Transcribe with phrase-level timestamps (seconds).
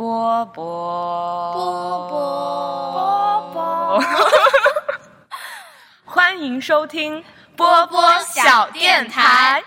[0.00, 4.00] 波波波波波波，
[6.06, 7.22] 欢迎收听
[7.54, 9.62] 波波小电台。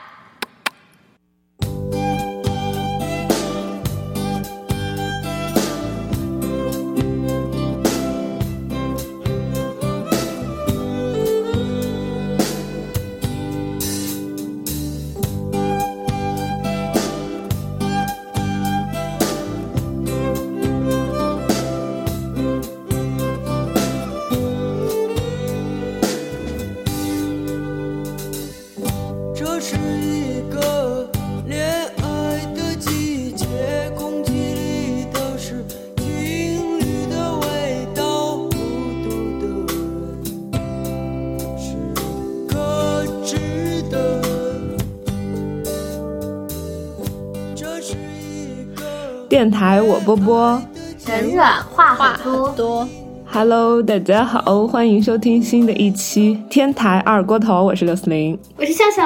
[49.43, 50.63] 电台我波波
[51.05, 52.87] 人软话话多很，多。
[53.29, 58.39] ，Hello，大家好，欢迎收听新的一期天台二锅头，我是刘思玲。
[58.55, 59.05] 我是笑笑。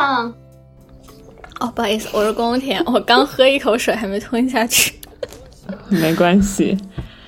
[1.59, 4.93] 哦，不好意思，我是宫田，我刚喝一口水还没吞下去。
[5.89, 6.77] 没关系，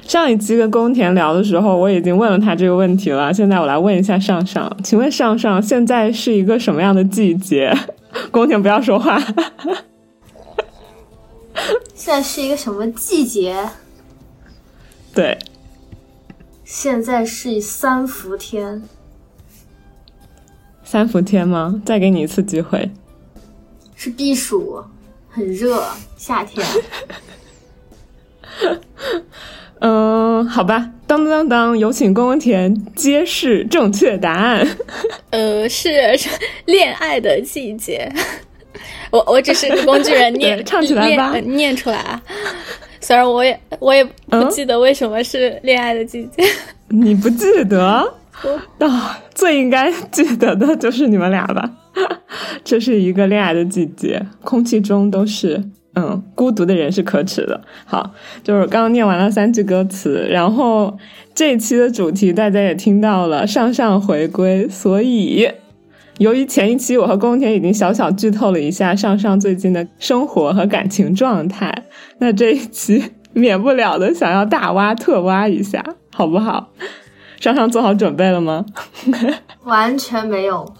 [0.03, 3.33] 上一期跟宫田聊的时候，我已经问了他这个问题了。
[3.33, 7.75] 现在我来问一下上上，请问上上现在是一个什么样的季节？
[8.29, 9.19] 宫田不要说话。
[11.95, 13.69] 现在是一个什么季节？
[15.13, 15.37] 对，
[16.63, 18.83] 现在是三伏天，
[20.83, 21.81] 三伏天吗？
[21.85, 22.91] 再给你一次机会。
[23.95, 24.83] 是避暑，
[25.29, 25.83] 很热，
[26.15, 26.65] 夏天。
[29.81, 34.67] 嗯，好吧，当当当当，有请宫田揭示正确答案。
[35.31, 36.29] 呃，是是
[36.65, 38.11] 恋爱的季节。
[39.11, 42.21] 我我只是个工具人， 念唱起来吧念出来啊。
[43.01, 46.43] 虽然我也我也不嗯记得为什么是恋爱的季节。
[46.89, 48.13] 你不记得？
[48.43, 51.69] 我啊、最应该记得的就是你们俩吧。
[52.63, 55.61] 这是一个恋爱的季节，空气中都是
[55.95, 57.59] 嗯，孤独的人是可耻的。
[57.85, 58.11] 好，
[58.43, 60.97] 就是刚刚念完了三句歌词，然后
[61.35, 65.49] 这一期的主题大家也听到了，上上回归，所以。
[66.19, 71.73] 由于前一期我和宫田已经小小剧透了一下上上最近的生活和感情状态，
[72.17, 75.81] 那这一期免不了的想要大挖特挖一下，
[76.13, 76.71] 好不好？
[77.39, 78.65] 上上做好准备了吗？
[79.63, 80.73] 完全没有。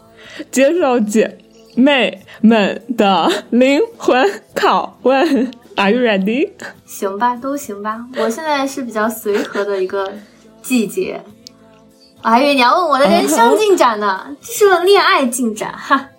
[0.52, 1.38] 接受姐
[1.76, 4.22] 妹们的灵魂
[4.54, 6.50] 拷问，Are you ready？
[6.86, 8.06] 行吧，都行吧。
[8.18, 10.12] 我现在是比较随和的一个
[10.62, 11.22] 季节。
[12.22, 16.10] 我还以为你要问我的人生进展呢，这是个恋爱进展哈。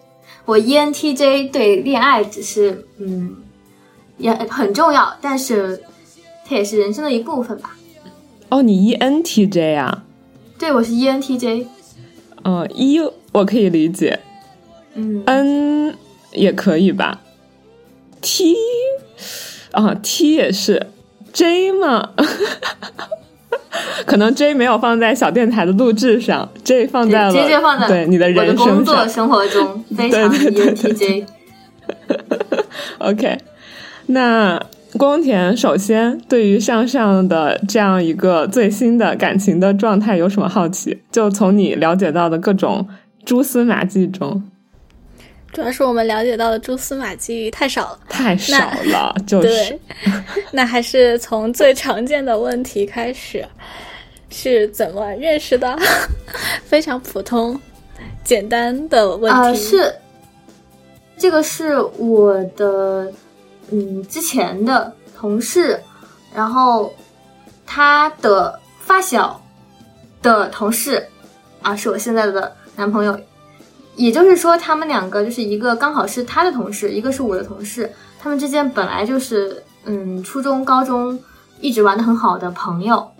[0.46, 3.36] 我 E ENTJ 对恋爱只是嗯
[4.18, 5.82] 也很重要，但是
[6.46, 7.76] 它也是人生的一部分吧。
[8.48, 10.04] 哦，你 ENTJ 啊？
[10.58, 11.66] 对，我是 E ENTJ。
[12.42, 12.98] 嗯，E
[13.32, 14.18] 我可以理解
[14.94, 15.94] 嗯，，N
[16.32, 17.20] 也可以吧
[18.22, 18.56] ？T
[19.72, 20.90] 啊，T 也是
[21.32, 22.10] ，J 嘛，
[24.06, 31.24] 可能 J 没有放在小电台的录制上，J 放在了放在对你的人工作生活中 非常 ENTJ。
[32.98, 33.38] OK，
[34.06, 34.60] 那
[34.96, 40.98] 宫田首先对于向上的这样一个最新的感情的状态有什么好奇？
[41.10, 42.86] 就从你了解到的各种
[43.24, 44.42] 蛛丝马迹中，
[45.52, 47.98] 主要是我们了解到的蛛丝马迹太少了。
[48.08, 49.78] 太少了，就是，
[50.52, 53.44] 那还是从最常见的问题开始，
[54.30, 55.76] 是怎么认识的？
[56.64, 57.60] 非常普通、
[58.22, 59.38] 简单的问题。
[59.38, 59.94] 啊、是
[61.18, 63.12] 这个是我的
[63.72, 65.80] 嗯之前的同事，
[66.32, 66.94] 然后
[67.66, 69.42] 他的发小
[70.22, 71.04] 的同事
[71.60, 73.18] 啊，是我现在的男朋友。
[74.00, 81.22] 也就是说，他们两个就是一个刚好是他的同事，一个是我的同事，他们之间本来就是嗯初中、高中
[81.60, 83.10] 一直玩的很好的朋友，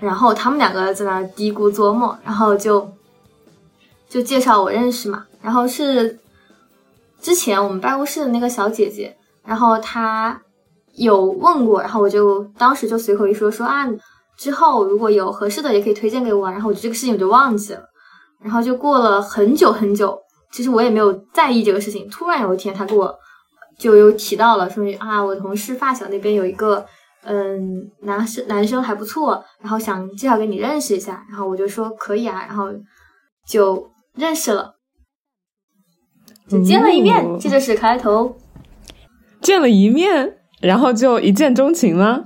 [0.00, 2.90] 然后他们两个在那嘀咕琢磨，然后就
[4.08, 6.18] 就介绍我认识嘛，然后是
[7.20, 9.14] 之前我们办公室的那个小姐姐，
[9.44, 10.40] 然后她
[10.94, 13.86] 有问过，然后我就当时就随口一说说啊，
[14.38, 17.82] 之后如果有合适的也可以推荐给我，然后我就这个事情我就忘记了，
[18.42, 20.18] 然后就过了很久很久，
[20.52, 23.14] 其实我也没有在意这个事情，突然有一天他给我
[23.78, 26.84] 就又提到了说啊，我同事发小那边有一个。
[27.24, 32.68] 嗯，男生男生还不错，然后想介绍给你认识一下，然后我就说可以啊，然后
[33.46, 34.74] 就认识了，
[36.48, 38.36] 就见了一面，哦这就是开头。
[39.40, 42.24] 见了一面，然后就一见钟情吗？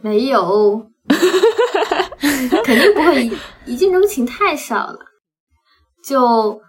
[0.00, 0.90] 没有，
[2.64, 3.32] 肯定不会一
[3.66, 4.98] 一见钟情太少了。
[6.04, 6.60] 就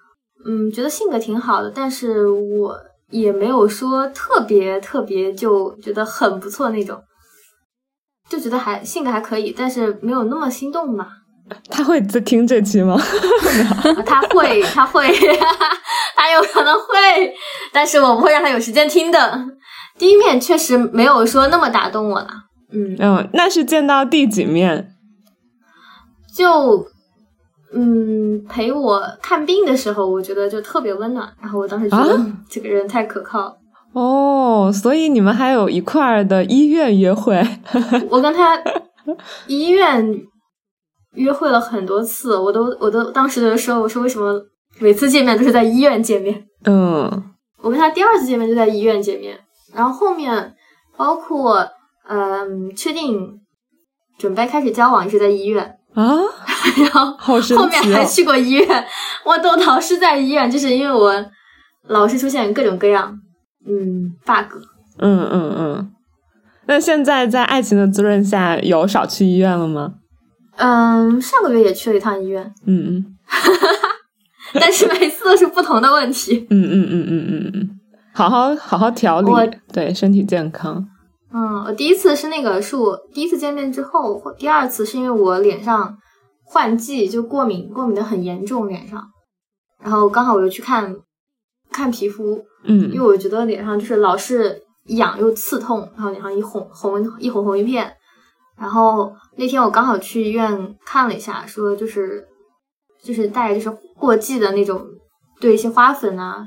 [0.45, 2.77] 嗯，觉得性格挺好的，但是我
[3.09, 7.01] 也没有说特别特别就觉得很不错那种，
[8.30, 11.07] 就觉得还性格还可以，但是没有那么心动嘛。
[11.69, 12.95] 他会在听这期吗？
[12.95, 15.06] 啊 他会，他会，
[16.15, 17.33] 他有可能会，
[17.74, 19.45] 但是我不会让他有时间听的。
[19.97, 22.27] 第一面确实没有说那么打动我了，
[22.71, 24.95] 嗯，嗯，那是见到第几面？
[26.35, 26.88] 就
[27.73, 33.55] 嗯陪我看病的时候，我觉得就特别温暖，然后我当时觉得、这个人太可靠。
[33.93, 37.41] 哦，所以你们还有一块儿的医院约会？
[38.09, 38.59] 我跟他
[39.47, 40.21] 医院
[41.13, 44.41] 约会了很多次，我都我都当时的时候，我说为什么
[44.79, 46.43] 每次见面都是在医院见面？
[46.65, 47.23] 嗯
[47.61, 49.39] 我跟他第二次见面就在医院见面，
[49.73, 50.53] 然后后面
[50.97, 51.65] 包括
[52.09, 53.39] 嗯确定
[54.17, 56.03] 准备开始交往也是在医院，啊，
[56.81, 57.81] 然后后面！
[57.94, 58.86] 还去过医院，
[59.25, 61.13] 我都老是在医院，就是因为我
[61.88, 63.19] 老是出现各种各样
[63.68, 64.57] 嗯 bug。
[65.00, 65.92] 嗯嗯嗯。
[66.65, 69.94] 那现在在爱情的滋润下，有少去医院了吗？
[70.56, 73.18] 嗯，上个月也去了一趟医院，嗯嗯
[74.54, 76.45] 但是每次都是不同的问题。
[76.50, 77.69] 嗯嗯嗯嗯嗯嗯，
[78.13, 79.31] 好好好好调理，
[79.74, 80.88] 对身体健康。
[81.33, 85.98] 嗯，我第一次是那个是我第一次见面之后，或第二次是因为我脸上
[86.44, 89.10] 换季就过敏，过敏的很严重脸上，
[89.81, 90.95] 然后刚好我又去看
[91.72, 97.95] 看皮肤，嗯因为嗯我觉得脸上就是老是痒又刺痛，然后脸上一红红一红红一片。
[98.56, 102.28] 然后那天我刚好去医院看了一下，说就是
[103.01, 104.86] 就是大概就是过季的那种
[105.42, 106.45] 对一些花粉啊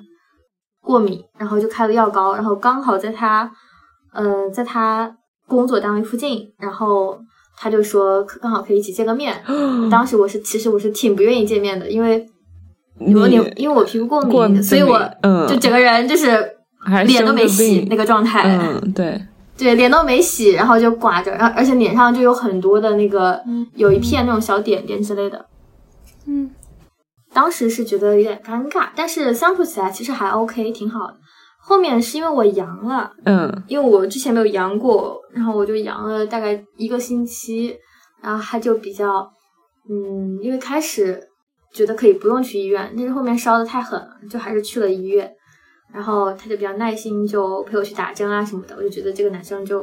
[0.80, 3.50] 过敏，然后就开了药膏，然后刚好在他
[4.12, 5.16] 呃在他
[5.48, 7.18] 工作单位附近，然后
[7.56, 9.34] 他就说可刚好可以一起见个面。
[9.90, 12.26] 当时我是其实我是挺不愿意见面的，因为
[13.00, 16.56] 有你点因为我皮肤过敏，过敏所以我嗯就整个人就是
[17.06, 19.20] 脸都没洗那个状态，嗯，对，
[19.58, 23.40] 对，脸都没洗，然后就刮着，然后而且脸上就有很多的那个，
[23.74, 25.46] 有一片那种小点点之类的。
[26.26, 26.50] 嗯，
[27.34, 31.16] 当时是觉得有点尴尬，但是相处起来其实还 OK，挺好的。
[31.68, 37.76] 后面是因为我阳了，嗯因为我之前没有阳过，然后我就阳了大概一个星期，
[38.22, 39.28] 然后他就比较，
[39.90, 41.20] 嗯，因为开始
[41.72, 45.28] 觉得可以不用去医院，但是后面烧的太狠了，就还是去了医院。
[45.92, 49.80] 然后他就比较耐心，就陪我去打针啊什么的，我就觉得这个男生就，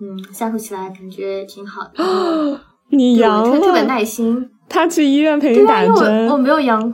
[0.00, 2.58] 嗯，相处起来感觉挺好的，对
[2.90, 4.50] 你阳了特别，耐心。
[4.68, 6.92] 他去医院陪你对啊，打因为我针我，没有阳，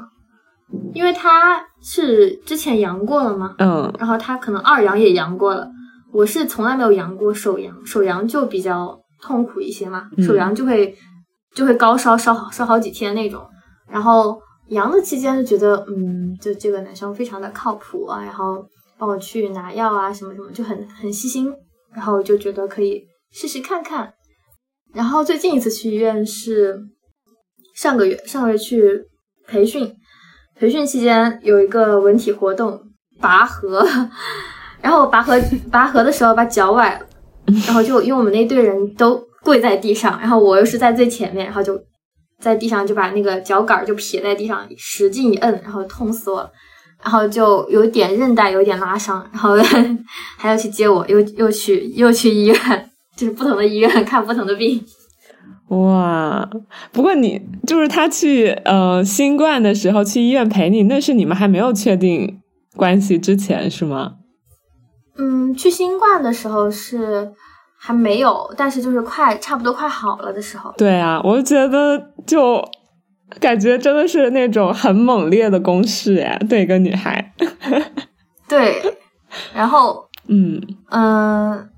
[0.93, 3.93] 因为他是之前阳过了吗，嗯。
[3.99, 5.71] 然后他可能二阳也阳过了，
[6.12, 10.25] 我是从来没有阳过手阳，手阳就比较痛苦一些嘛，嗯。
[10.25, 10.97] 手阳就会
[11.55, 13.44] 就会高烧烧好烧好几天那种，
[13.88, 18.65] 然后阳的期间就觉得嗯，就这个男生非常的靠谱啊，然后
[18.99, 21.53] 帮我去拿药啊什么什么，就很很细心，
[21.94, 23.03] 然后就觉得可以
[23.33, 24.12] 试试看看，
[24.93, 26.79] 然后最近一次去医院是
[27.75, 29.00] 上个月，上个月去
[29.47, 29.93] 培训，
[30.61, 32.79] 培训期间有一个文体活动
[33.19, 33.83] 拔河，
[34.83, 35.41] 然后拔河
[35.73, 37.01] 拔河的时候把脚崴了，
[37.67, 41.81] 然后就因为我们那队人都跪在地上，然后我又是在最前面，然后就
[42.38, 46.50] 在地上就把那个脚杆就撇在地上，使劲一摁，然后痛死我了。
[47.02, 49.57] 然后就有点韧带有点拉伤，然后
[50.37, 54.85] 还要去接我，又又去又去医院，就是不同的医院看不同的病。
[55.71, 56.49] 哇！
[56.93, 62.41] 不过你就是他去呃新冠的时候去医院陪你，那是你们还没有确定
[62.77, 64.15] 关系之前是吗？
[65.17, 67.33] 嗯，去新冠的时候是
[67.79, 70.73] 还没有，但是就是快差不多快好了的时候。
[70.77, 72.62] 对啊，我就觉得就
[73.39, 77.33] 感觉真的是那种很猛烈的攻势呀，对一个女孩。
[78.49, 78.83] 对，
[79.55, 80.61] 然后嗯
[80.91, 81.70] 嗯，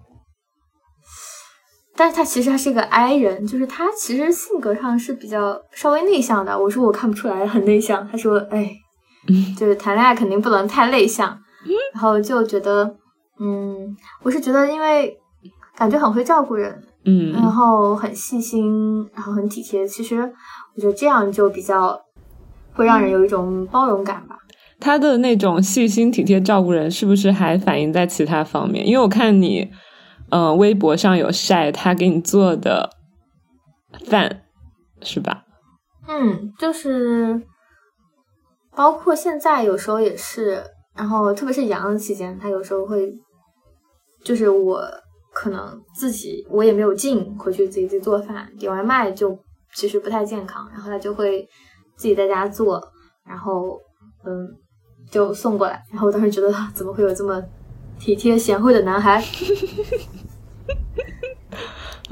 [1.97, 6.59] 但是他其实他是一个 I 人，就是他其实性格上是比较稍微内向的。
[6.59, 8.71] 我说我看不出来很内向，他说哎，
[9.59, 11.39] 就是谈恋爱肯定不能太内向。
[11.95, 12.97] 然后就觉得，
[13.39, 15.17] 嗯，我是觉得因为
[15.77, 19.87] 感觉很会照顾人，嗯然嗯后很细心，然后很体贴。
[19.87, 20.21] 其实
[20.75, 21.97] 我觉得这样就比较
[22.73, 24.37] 会让人有一种包容感吧。
[24.81, 28.85] 他的那种细心体贴照顾人，是不是还反映在其他方面？
[28.85, 29.71] 因为我看你，
[30.33, 32.89] 嗯、微博上有晒他给你做的
[34.07, 34.45] 饭，
[35.03, 35.45] 是吧？
[36.09, 37.43] 嗯，就是
[38.75, 40.65] 包括现在有时候也是，
[40.97, 43.13] 然后特别是阳的期间，他有时候会，
[44.25, 44.83] 就是我
[45.35, 49.39] 可能自己我也没有劲回去自己自己做饭，点外卖就
[49.75, 51.47] 其实不太健康，然后他就会
[51.97, 52.83] 自己在家做，
[53.27, 53.79] 然后
[54.25, 54.49] 嗯
[55.11, 57.43] 就送过来，然后我当时觉得怎么会有这么
[58.01, 59.23] 体贴贤惠的男孩？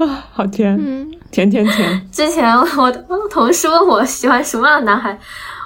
[0.05, 2.01] 啊， 好甜，嗯，甜甜甜。
[2.11, 5.17] 之前我的同事问我喜欢什么样的男孩，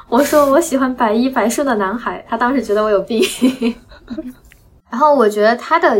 [0.10, 3.22] 我说我喜欢百依百顺的男孩，他当时觉得我有病。
[4.92, 5.98] 然后我觉得他的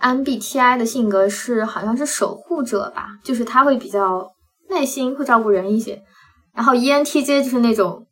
[0.00, 4.32] MBTI 的性格是好像是守护者吧，就是他会比较
[4.70, 6.02] 耐心，会照顾人一些。
[6.54, 8.06] 然后 ENTJ 就是那种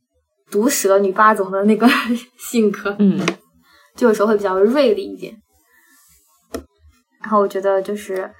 [0.51, 1.89] 毒舌女霸总的那个
[2.39, 3.21] 性格，嗯，
[3.97, 5.37] 就有时候会比较锐利一点。
[7.21, 8.31] 然后我觉得就是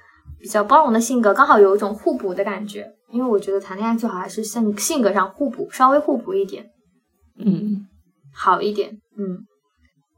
[0.41, 2.91] 比较包容的性格，刚好有一种互补的感觉。
[3.11, 6.65] 因为我觉得谈恋爱最好还是性性格上互补，稍微互补一点
[7.37, 7.85] 嗯，
[8.33, 9.45] 好一点，嗯，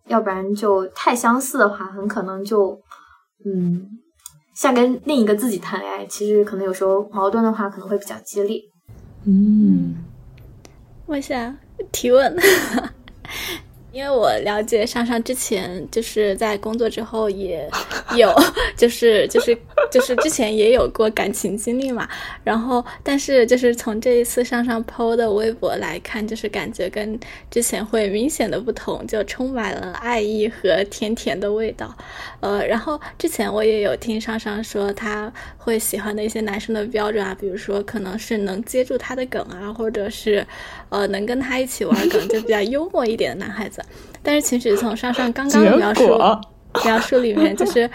[0.08, 2.80] 要不然就太相似的话，很可能就
[3.44, 3.88] 嗯
[4.56, 8.62] 像跟另一个自己谈恋爱，其实可能有时候矛盾的话可能会比较激烈。
[9.26, 9.96] 嗯，
[11.08, 11.58] 问一下
[11.92, 12.38] 提问，
[13.92, 17.68] 因为我了解上上之前就是在工作之后也
[18.16, 18.32] 有，
[18.78, 19.58] 就是就是
[19.94, 22.10] 就是之前也有过感情经历嘛，
[22.44, 27.20] 然后但是就是从这一次上上 PO 的微博来看，就是感觉跟
[27.52, 31.96] 之前会明显的不同，就充满了爱意和甜甜的味道。
[32.40, 40.44] 呃，然后之前我也有听上上说他会喜欢的一些男生的标准啊，比如说可能是能接住他的梗啊，或者是
[40.90, 43.84] 呃能跟他一起玩梗，就比较幽默一点的男孩子。
[44.24, 46.18] 但是其实从上上刚刚的描述
[46.84, 47.90] 描述里面，就是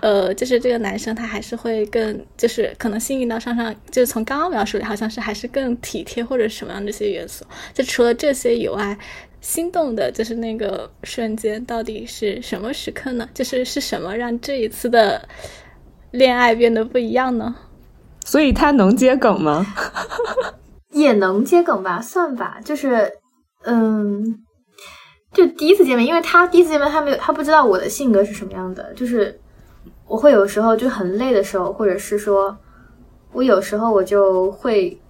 [0.00, 7.44] 呃，就是这个男生他还是会更就是可能幸运到上上，就是从刚刚描述里好像是还是更体贴或者什么样的一些元素。
[7.72, 8.96] 就除了这些以外。
[9.42, 13.26] 心动的就是那个瞬间，到底是什么时刻呢？
[13.32, 15.26] 就是是什么让这一次的
[16.10, 17.56] 恋爱变得不一样呢？
[18.26, 19.64] 所以他能接梗吗？
[20.92, 23.10] 也能接梗吧，算吧，就是，
[23.64, 24.44] 嗯，
[25.32, 29.38] 就第一次见面，因为他第一次见面，他没有，他不知道我的性格是什么样的，就是
[30.06, 32.56] 我会有时候就很累的时候，或者是说，
[33.32, 35.00] 我有时候我就会，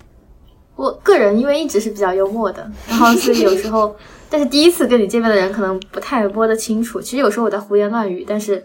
[0.76, 3.96] 我个人因为一直是比较幽默的，然后所以有时候，
[4.28, 8.62] 但是第一次跟你见面的人可能不太摸得清楚，其实有时候我在胡言乱语，但是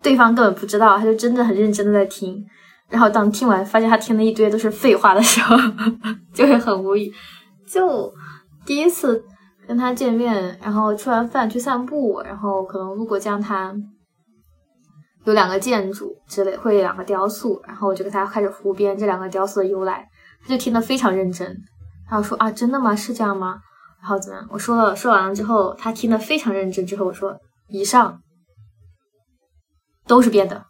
[0.00, 2.46] 对方根本不知道，他就真的很认真的在听。
[2.88, 5.56] 然后当听完发现他听的一堆都是废话的时候，
[6.32, 7.12] 就会很无语。
[7.66, 8.14] 就
[8.64, 9.24] 第一次
[9.66, 13.82] 跟他见面，然后吃完饭去散步，然后可能路过江滩，
[15.24, 20.08] 有两个建筑之类，会有两个雕塑，然后我就跟他开始胡编这两个雕塑的由来，
[20.42, 21.46] 他就听得非常认真，
[22.08, 22.94] 然后说啊，真的吗？
[22.94, 23.60] 是这样吗？
[24.00, 24.48] 然后怎么样？
[24.50, 27.36] 我说了，说完了之后，他听得非常认真，之后我说
[27.68, 28.20] 以上
[30.06, 30.64] 都是编的，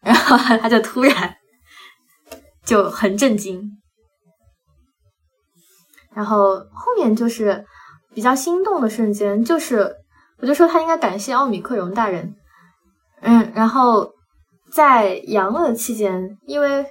[0.00, 1.36] 然后他就突然。
[2.64, 3.76] 就很震惊，
[6.14, 7.66] 然后后面就是
[8.14, 9.96] 比较心动的瞬间，就是
[10.38, 12.34] 我就说他应该感谢奥米克戎大人，
[13.20, 14.12] 嗯，然后
[14.72, 16.84] 在阳了期间，因为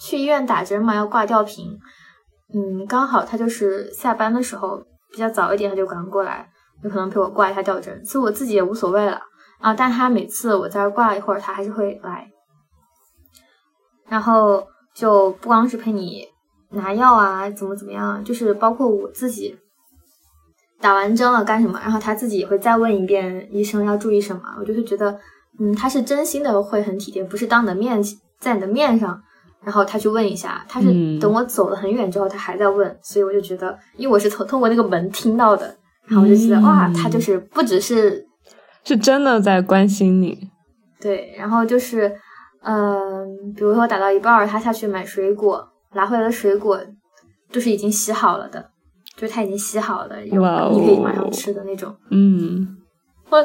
[0.00, 1.78] 去医院打针嘛，要挂吊瓶，
[2.54, 6.48] 嗯，刚好他就是下班的时候比较早一点，他就赶过来，
[6.82, 9.20] 有可能陪我挂一下吊针，其实我自己也无所谓了
[9.60, 12.30] 啊，但他每次我在这挂一会儿，他还是会来，
[14.08, 14.66] 然后。
[14.96, 16.26] 就不光是陪你
[16.70, 19.54] 拿药啊，怎么怎么样，就是包括我自己
[20.80, 24.42] 打完针了干什么，然后他自己也会再问一遍医生要注意什么。
[24.58, 25.18] 我就是觉得，
[25.58, 28.02] 嗯，他是真心的，会很体贴，不是当你的面
[28.38, 29.20] 在你的面上，
[29.62, 35.74] 然后他去问一下，他是等我走了很远之后，他还在问，所以我就觉得，因为我是从通过那个门听到的，
[36.06, 36.62] 然后我就觉得、嗯。
[36.62, 38.26] 哇，他就是不只是
[38.84, 40.50] 是真的在关心你。
[41.00, 42.14] 对，然后就是，
[42.62, 46.78] 嗯、比如说打到一半儿，他下去买水果，拿回来的水果
[47.50, 48.70] 就是已经洗好了的，
[49.16, 50.42] 就是他已经洗好了，有
[50.72, 52.76] 你可以马上吃的那种，嗯，
[53.30, 53.44] 我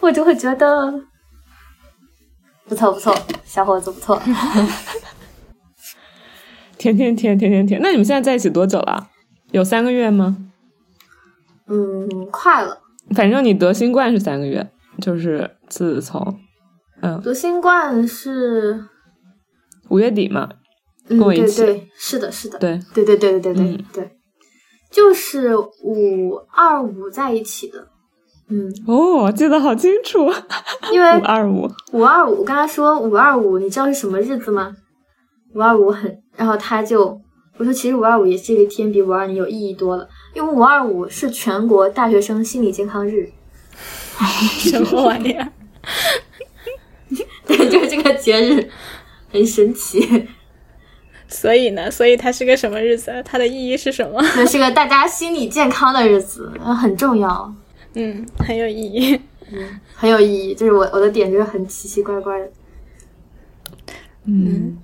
[0.00, 0.92] 我就会觉得
[2.66, 4.20] 不错不错，小伙子不错。
[6.76, 7.80] 甜甜甜甜甜甜。
[7.80, 9.08] 那你们现在在一起多久了？
[9.52, 10.36] 有三个月吗？
[11.68, 12.80] 嗯，快了，
[13.14, 14.68] 反正你得新冠是三个月，
[15.00, 16.40] 就是自从
[17.00, 18.84] 嗯得新冠是，
[19.90, 20.48] 五月底嘛。
[21.08, 24.16] 嗯，跟我一起对对，是的，是的，对，对对对对对对、嗯对，
[24.92, 27.88] 就是五二五在一起的，
[28.48, 30.30] 嗯，哦，记得好清楚，
[30.92, 31.68] 因为 五二五。
[31.92, 34.76] 五二五，我跟他说五二五，你知道是什么日子吗？
[35.54, 37.20] 五二五很，然后他就
[37.58, 43.30] 我说其实五二五也是一个天，比五二零有意义多了，因为五二五是全国大学生心理健康日。
[44.60, 45.48] 什么玩意儿？
[47.46, 48.70] 对，就是这个节日
[49.30, 50.28] 很神奇，
[51.32, 53.10] 所以呢，所以它是个什么日子？
[53.24, 54.22] 它的意义是什么？
[54.36, 57.52] 这是个大家心理健康的日子，很重要，
[57.94, 59.18] 嗯，很有意义。
[59.94, 60.54] 很有意义。
[60.54, 62.48] 就是我我的点就是很奇奇怪怪的。
[64.24, 64.78] 嗯，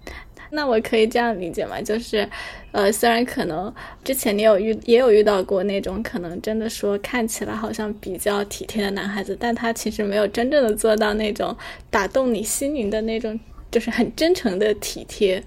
[0.51, 1.81] 那我可以这样理解吗？
[1.81, 2.29] 就是，
[2.73, 11.57] 呃，虽然可能之前你有遇也有遇到过那种可能真的说看起来好像比较体贴的男孩子，但他其实没有真正的做到那种
[11.91, 13.39] 打动你心灵的那种，
[13.71, 15.43] 就是很真诚的体贴。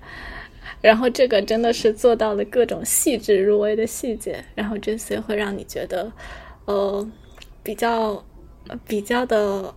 [0.82, 6.12] 然后这个真的是做到了各种细致入微的细节，然后这些会让你觉得，
[6.66, 7.08] 呃，
[7.62, 8.24] 比较
[8.68, 9.74] 呃比较的，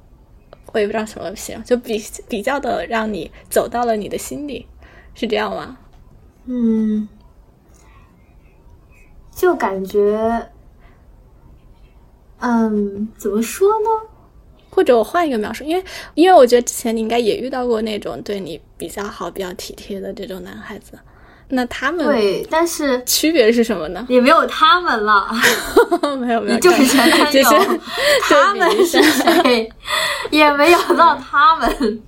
[0.73, 4.67] 我也不知道什么形容，就比比较的让你走到了你的心里，
[5.15, 5.77] 是这样吗？
[6.47, 7.09] 嗯，
[9.31, 10.49] 就感觉，
[12.41, 13.87] 嗯，怎么说呢？
[14.71, 15.85] 或者我换一个描述，因为
[16.15, 20.99] 因为我觉得之前你应该也遇到过那种对你比较好、比较体贴的这种男孩子，
[21.49, 24.05] 那他们对，但是区别是什么呢？
[24.11, 25.27] 也没有他们了，
[26.21, 27.81] 没 有没有，就是前男友就是，
[28.29, 29.73] 他们是谁？
[30.31, 32.03] 也没有到他们。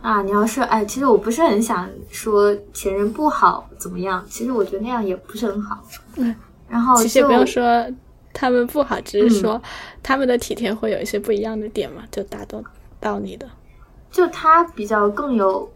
[0.00, 5.84] 啊，你要是哎，其实我不是很想说前任不好怎么样，其实我觉得那样也不是很好。
[6.14, 6.34] 嗯，
[6.66, 7.86] 然后其实不用说
[8.32, 9.62] 他们不好，只是嗯说
[10.02, 12.64] 他们的体贴会有一些不一样的点嘛，就打动
[12.98, 13.46] 到你的。
[14.16, 15.70] 就他比较更有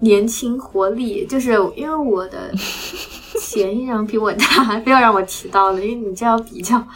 [0.00, 2.52] 年轻活力，就是因为我的
[3.40, 6.86] 前一任比我大，不要让我提到了，因为你这样比较，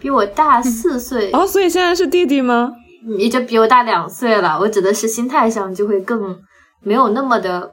[0.00, 2.72] 比我大四岁，哦，所以现在是弟弟吗？
[3.18, 4.58] 也就比我大两岁了。
[4.58, 6.34] 我指的是心态上就会更
[6.80, 7.70] 没有那么的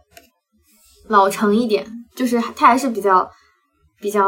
[1.08, 3.26] 老成一点，就是他还是比较
[4.02, 4.22] 比较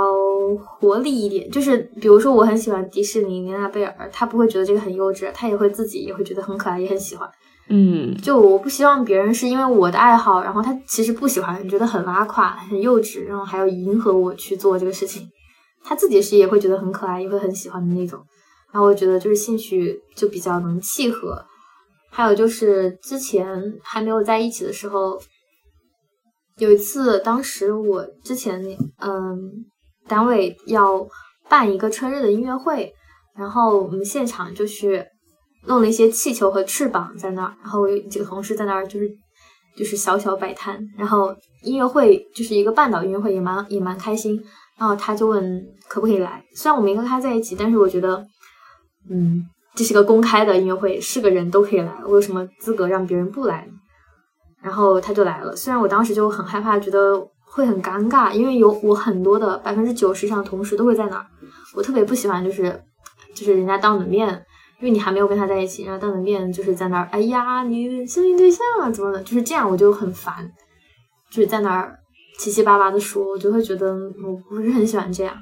[0.80, 1.52] 活力一点。
[1.52, 7.30] 就是比如说，我很喜欢迪士尼、妮娜贝尔，他不会觉得这个很幼稚，他也会自己也会觉得很可爱，也很喜欢。
[7.68, 15.28] 嗯就我不希望别人是因为我的爱好，然后他其实不喜欢，觉得很拉胯、很幼稚，然后还要迎合我去做这个事情。
[15.84, 18.20] 他自己是也会觉得很可爱，也会很喜欢的那种。
[18.72, 21.44] 然后我觉得就是兴趣就比较能契合。
[22.12, 25.20] 还有就是之前还没有在一起的时候，
[26.58, 28.64] 有一次，当时我之前
[29.00, 29.38] 嗯
[30.08, 31.08] 单位要
[31.50, 32.94] 办一个春日的音乐会，
[33.36, 35.06] 然后我们现场就是
[35.68, 39.10] 弄了一些气球和翅膀在那儿，然后有几个同事在那儿就是
[39.78, 44.42] 就是小小摆摊，然后音乐会就是一个半岛音乐会，也蛮也蛮开心。
[44.78, 48.26] 然后他就问可不可以来，虽然我没跟他在一起，但是我觉得，
[49.10, 49.42] 嗯，
[49.74, 53.66] 这是个公开的音乐会，是个人都可以来，我有什么资格让别人不来？
[54.62, 61.26] 然后他就来了，虽然我当时就很害怕，觉得会很尴尬，因为有我很多的百分之九十以上同事都会在那儿，
[61.74, 62.78] 我特别不喜欢就是
[63.34, 64.44] 就是人家当着面，
[64.80, 70.52] 因为你还没有跟他在一起，然后当着面就是在那儿，哎呀，你相亲对象啊怎么的，就是这样我就很烦，
[71.32, 71.98] 就是在那儿
[72.38, 75.36] 七七八八的说，我就会觉得我不是很喜欢这样。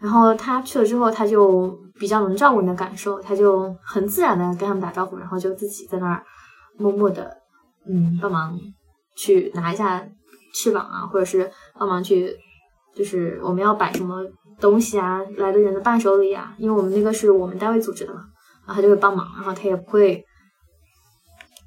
[0.00, 6.22] 然后他去了之后，他就比较能照顾你的感受，他就很自然的跟他们打招呼，然后就自己在那儿
[6.76, 7.36] 默默的，
[7.88, 8.58] 嗯，帮忙
[9.16, 10.04] 去拿一下
[10.54, 12.36] 翅膀啊，或者是帮忙去，
[12.94, 14.24] 就是我们要摆什么
[14.60, 18.20] 东西啊，来的人的伴手礼啊，因为我们那个是我们单位组织的嘛，
[18.68, 20.22] 然后他就会帮忙，然后他也不会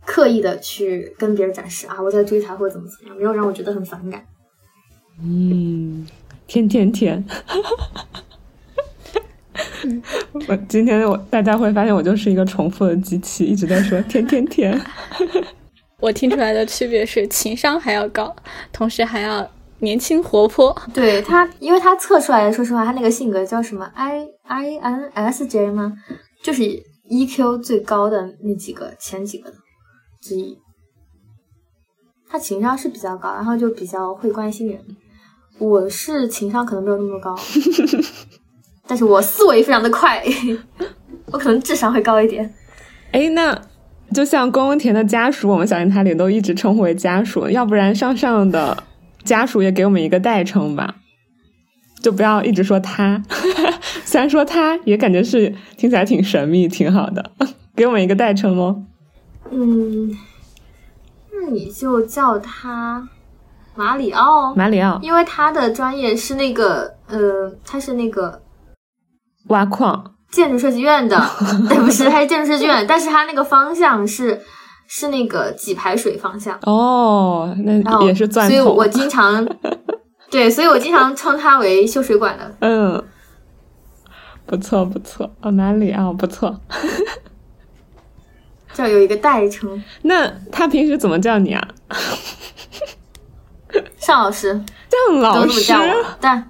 [0.06, 4.24] 刻意的去跟别人展示啊，我在追他或者怎么怎么样，没有让我觉得很反感。
[5.20, 6.08] 嗯，
[6.46, 7.26] 甜甜甜。
[10.48, 14.80] 我今天我大家会发现我就是一个重复的机器，一直在说甜甜甜。
[16.00, 18.36] 我听出来的区别是情商还要高，
[18.72, 19.48] 同时还要
[19.80, 20.76] 年轻活泼。
[20.94, 25.94] 对他，因为他测出来的，说实话，他那个性格叫什么 I I N S J 吗？
[26.44, 26.64] 就是
[27.12, 29.54] EQ 最高的那几个前几个
[30.21, 30.58] 之一。
[32.30, 34.80] 他情商是比较高，然后就比较会关心人。
[35.60, 37.38] 我是情商可能没有那么高，
[38.88, 40.24] 但是我思维非常的快，
[41.34, 42.52] 我可能智商会高一点。
[43.12, 43.62] 哎，那
[44.13, 48.82] 就像宫宫田的家属，我们小电台里都一直称呼为家属，要不然上上的
[49.26, 50.95] 家属也给我们一个代称吧，
[52.02, 53.22] 就不要一直说他。
[54.04, 57.32] 虽然说他也感觉是听起来挺神秘，挺好的，
[57.76, 58.84] 给我们一个代称哦。
[59.52, 60.10] 嗯，
[61.32, 63.08] 那你就叫他
[63.76, 64.54] 马里奥。
[64.56, 68.42] 马里奥因为他的专业是那个，呃，他是那个
[69.48, 71.18] 挖矿，建筑设计院的，
[71.70, 74.42] 对，不是，他是建筑设计院，但是他那个方向是
[74.88, 78.56] 是那个给排水方向，哦，那也是钻头。
[78.56, 79.46] 所以我经常，
[80.32, 82.56] 对，所以我经常称他为修水管的。
[82.62, 83.04] 嗯，
[84.46, 86.60] 不错不错，哦，哪里啊不错。
[88.74, 91.67] 叫有一个代称， 那他平时怎么叫你啊？
[93.98, 94.54] 尚老师
[94.89, 96.50] 都 叫老师这么叫我，但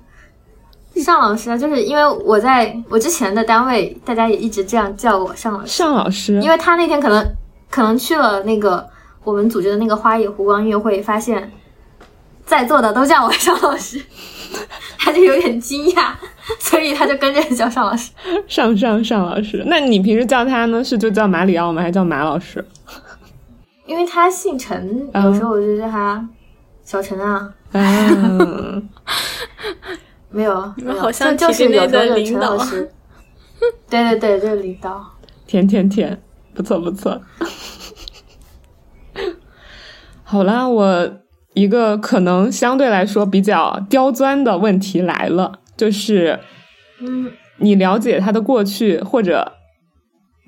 [0.98, 7.26] 尚老师啊，就是因为我在我之前的单位，大家也一直这样叫我尚老师，尚老师，因为他那天可能
[7.70, 8.88] 可能去了那个
[9.24, 11.52] 我们组织的那个花野湖光音乐会，发现
[12.52, 13.98] 在座的都叫我尚老师，
[15.00, 16.12] 他就有点惊讶，
[16.60, 18.12] 所以他就跟着叫尚老师。
[18.46, 19.64] 尚尚尚老师。
[19.68, 20.84] 那你平时叫他呢？
[20.84, 21.82] 是就叫马里奥吗？
[21.82, 22.62] 还是叫马老师？
[23.86, 26.28] 因为他姓陈，嗯有时候我就叫他
[26.84, 27.80] 小陈啊，啊，
[30.30, 32.92] 没有，没有你们好像就就是体制内的有时候就领导陈老师。
[33.90, 35.02] 对对对，就是领导。
[35.48, 36.22] 甜甜甜，
[36.54, 37.22] 不错不错。
[40.24, 41.10] 好啦，我
[41.54, 46.40] 一个可能相对来说比较刁钻的问题来了，就是
[47.00, 49.52] 嗯，你了解他的过去，或者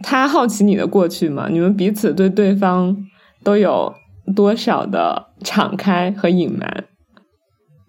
[0.01, 1.47] 他好奇你的过去吗？
[1.49, 2.95] 你们彼此对对方
[3.43, 3.93] 都有
[4.35, 6.85] 多少的敞开和隐瞒？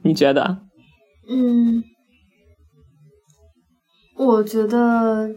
[0.02, 0.58] 你觉得？
[1.28, 1.82] 嗯，
[4.16, 5.30] 我觉得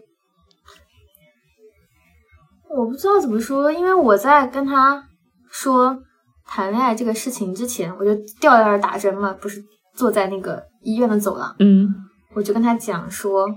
[2.69, 5.07] 我不知道怎么说，因为我在跟他
[5.49, 6.03] 说
[6.47, 9.61] 谈恋爱这个事情之前，我就吊在那儿打针嘛，不是
[9.95, 11.93] 坐在那个医院的走廊，嗯。
[12.33, 13.47] 我就跟他讲说，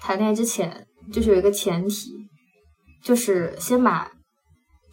[0.00, 2.12] 谈恋爱之前就是有一个前提，
[3.02, 4.08] 就是先把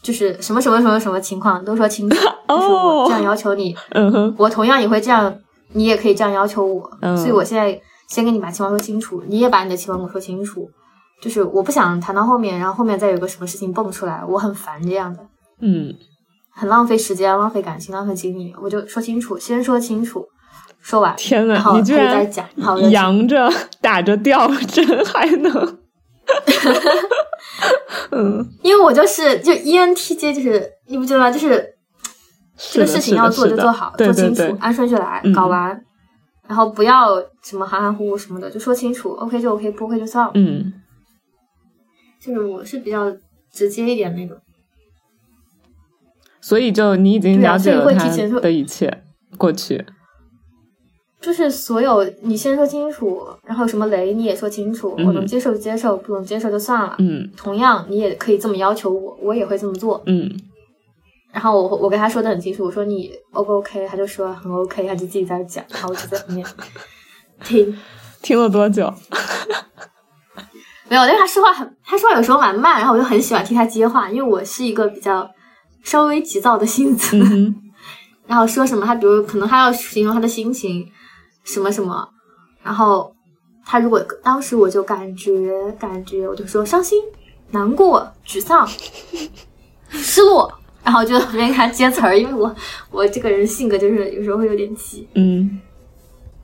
[0.02, 2.16] 就是什么什么什么什么情况都说清楚，
[2.50, 5.36] 就是我这样要求你，嗯哼我同样也会这样，
[5.74, 7.16] 你也可以这样要求我，嗯。
[7.16, 10.68] 所以我现在先跟你把情况说清楚，你也把你的情况跟我说清楚。
[11.22, 15.26] 就是我不想谈到后面，然后后面再有个什么事情蹦出来，我很烦这样的，
[15.62, 15.94] 嗯
[16.56, 18.54] 很浪费时间、浪费感情、浪费精力。
[18.62, 20.26] 我就说清楚，先说清楚，
[20.82, 25.52] 说完，天呐然后你再讲，好，扬着打着吊针 还能，
[28.12, 31.32] 嗯，因为我就是就 E ENTJ，就是你不觉得吗？
[31.32, 31.68] 就是
[32.56, 35.70] 这个事情要做就做好，对对做清楚对，，按顺序来，嗯搞完，
[36.48, 40.32] 然后不要什么含含糊糊什么的，就说清楚，OK 就 OK，不 OK 就算了。
[40.36, 40.74] 嗯
[42.22, 43.12] 就是我是比较
[43.52, 44.38] 直接一点那种。
[46.44, 48.10] 所以就你已经了解了他
[48.42, 49.02] 的一切
[49.38, 49.84] 过去，
[51.22, 56.96] 就是所有你先说清楚，然后有什么雷你也说清楚，嗯我能接受就接受，不能接受就算了。
[57.00, 60.04] 嗯同样，你也可以这么要求我，我也会这么做。
[60.06, 60.30] 嗯
[61.32, 66.46] 然后我我跟他说的很清楚，我说你 O 不 OK，他就说很 OK，他就自己在那讲，然后我就在后面
[67.42, 67.74] 听。
[68.22, 68.94] 听了多久？
[70.90, 75.30] 没有，因为他说话很，他说话有时候蛮慢，然后我就很喜欢听他接话，因为我是一个比较
[75.84, 77.18] 稍微急躁的性子。
[77.18, 77.56] 嗯
[78.26, 80.90] 然后说什么，他比如可能他要形容他的心情，
[81.44, 82.08] 什么什么，
[82.64, 83.14] 然后
[83.66, 86.98] 他如果当时我就感觉感觉，我就说伤心、
[87.52, 88.66] 难过、沮丧、
[89.92, 90.52] 失落，
[90.84, 92.56] 然后就在旁边给他接词儿，因为我
[92.92, 95.60] 我这个人性格就是有时候会有点急，嗯，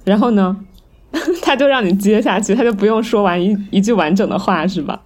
[0.04, 0.56] 然后呢？
[1.42, 5.02] 他就让你接下去，他就不用说完一一句完整的话，是吧？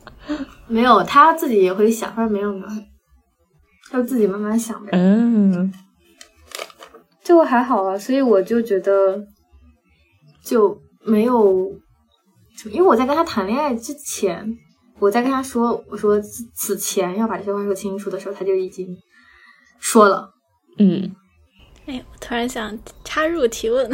[0.68, 2.68] 没有他自己也会想，他说没有没有，
[3.94, 4.90] 他就自己慢慢想呗。
[4.94, 5.72] 嗯
[7.22, 9.24] 这个还好啊，所以我就觉得
[10.44, 11.72] 就没有，
[12.58, 14.58] 就因为我在跟他谈恋爱之前，
[14.98, 18.88] 我在跟他说我说此此前要把这些话说清楚的时候，他就已经
[19.80, 20.34] 说了。
[20.80, 21.16] 嗯
[21.86, 23.88] 哎，我突然想插入提问，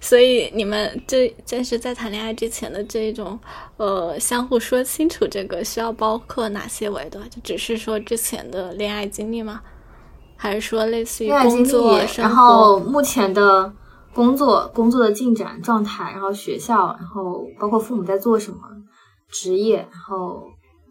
[0.00, 3.38] 所以你们这这是在谈恋爱之前的这种
[3.76, 7.18] 呃相互说清楚，这个需要包括哪些维度？
[7.30, 9.60] 就只是说之前的恋爱经历吗？
[10.36, 12.80] 还是说类似于恋爱经工作、历，生然后？
[12.80, 13.70] 目前的
[14.14, 18.58] 工作、工作的进展状态，然后学校，然后包括父母在做什么，
[19.28, 20.44] 职业，然后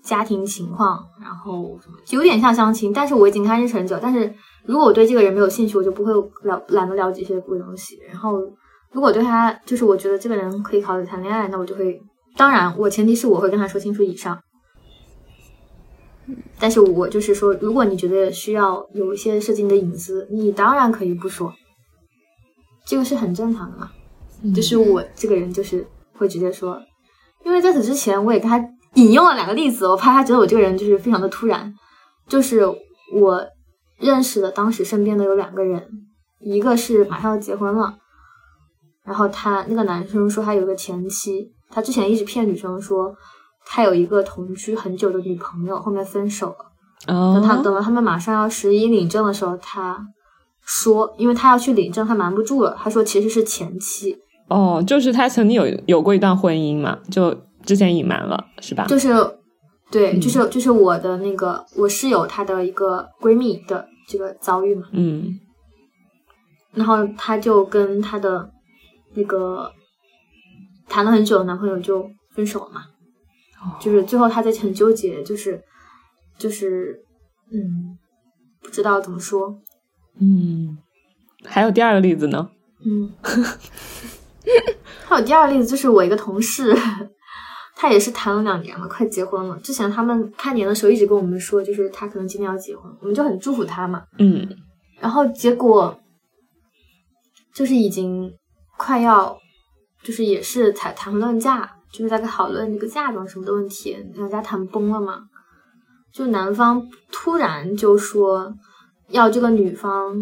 [0.04, 2.94] 家庭情况，然后，就有点像相亲。
[2.94, 4.32] 但是我已经跟他认识很久，但是
[4.66, 8.00] 如果我对这个人没有兴趣，我就不会了懒得了解这些鬼东西。
[8.08, 8.40] 然后
[8.92, 12.02] 如果对他就是我觉得这个人可以考虑谈恋爱，那我就会，
[12.36, 14.40] 当然我前提是我会跟他说清楚以上。
[16.60, 21.54] 但是我就是说，如果你觉得需要有一些涉及你的隐私，你当然可以不说，
[22.86, 23.90] 这个是很正常的嘛。
[24.56, 26.80] 就是我这个人就是会直接说，
[27.44, 31.74] 因为在此之前我也跟他引用了两个例子，我怕他觉得我这个人就是非常的突然。
[32.28, 32.64] 就是
[33.14, 33.44] 我
[33.98, 35.90] 认识的当时身边的有两个人，
[36.40, 37.98] 一个是马上要结婚了，
[39.10, 43.12] 然后他那个男生说他有个前妻，他之前一直骗女生说
[43.66, 46.66] 他有一个同居很久的女朋友，后面分手了。
[47.08, 49.98] 哦等他等到他们马上要十一领证的时候，他
[50.64, 54.16] 说，因为他要去领证，他瞒不住了，他说其实是前妻，
[54.48, 58.86] 哦，就是他曾经有有过一段婚姻嘛，就之前隐瞒了，是吧？
[58.86, 59.10] 就是
[59.90, 64.84] 对，嗯就是就是我的那个我室友她的一个闺蜜的这个遭遇嘛。
[64.92, 65.40] 嗯
[66.72, 68.48] 然后他就跟他的
[69.14, 69.72] 那个
[70.88, 72.86] 谈了很久的男朋友就分手了嘛。
[73.80, 75.62] 就是最后她在很纠结，就是
[76.38, 77.04] 就是
[77.52, 77.98] 嗯，
[78.62, 79.60] 不知道怎么说。
[80.20, 80.78] 嗯，
[81.44, 82.50] 还有第二个例子呢？
[82.86, 83.12] 嗯，
[85.06, 86.74] 还有第二个例子，就是我一个同事，
[87.76, 89.58] 他也是谈了两年了，快结婚了。
[89.60, 94.04] 之前他们开年的时候一直跟我们说，就是他可能今年要结婚，我们就很祝福他嘛。
[94.18, 94.48] 嗯
[95.02, 96.00] 然后结果
[97.54, 98.34] 就是已经
[98.80, 99.38] 快要，
[100.02, 105.24] 就是也是才谈论嫁，就是在讨论这个嫁妆什么的问题，两家谈崩了嘛。
[106.14, 108.56] 就男方突然就说
[109.10, 110.16] 要这个女方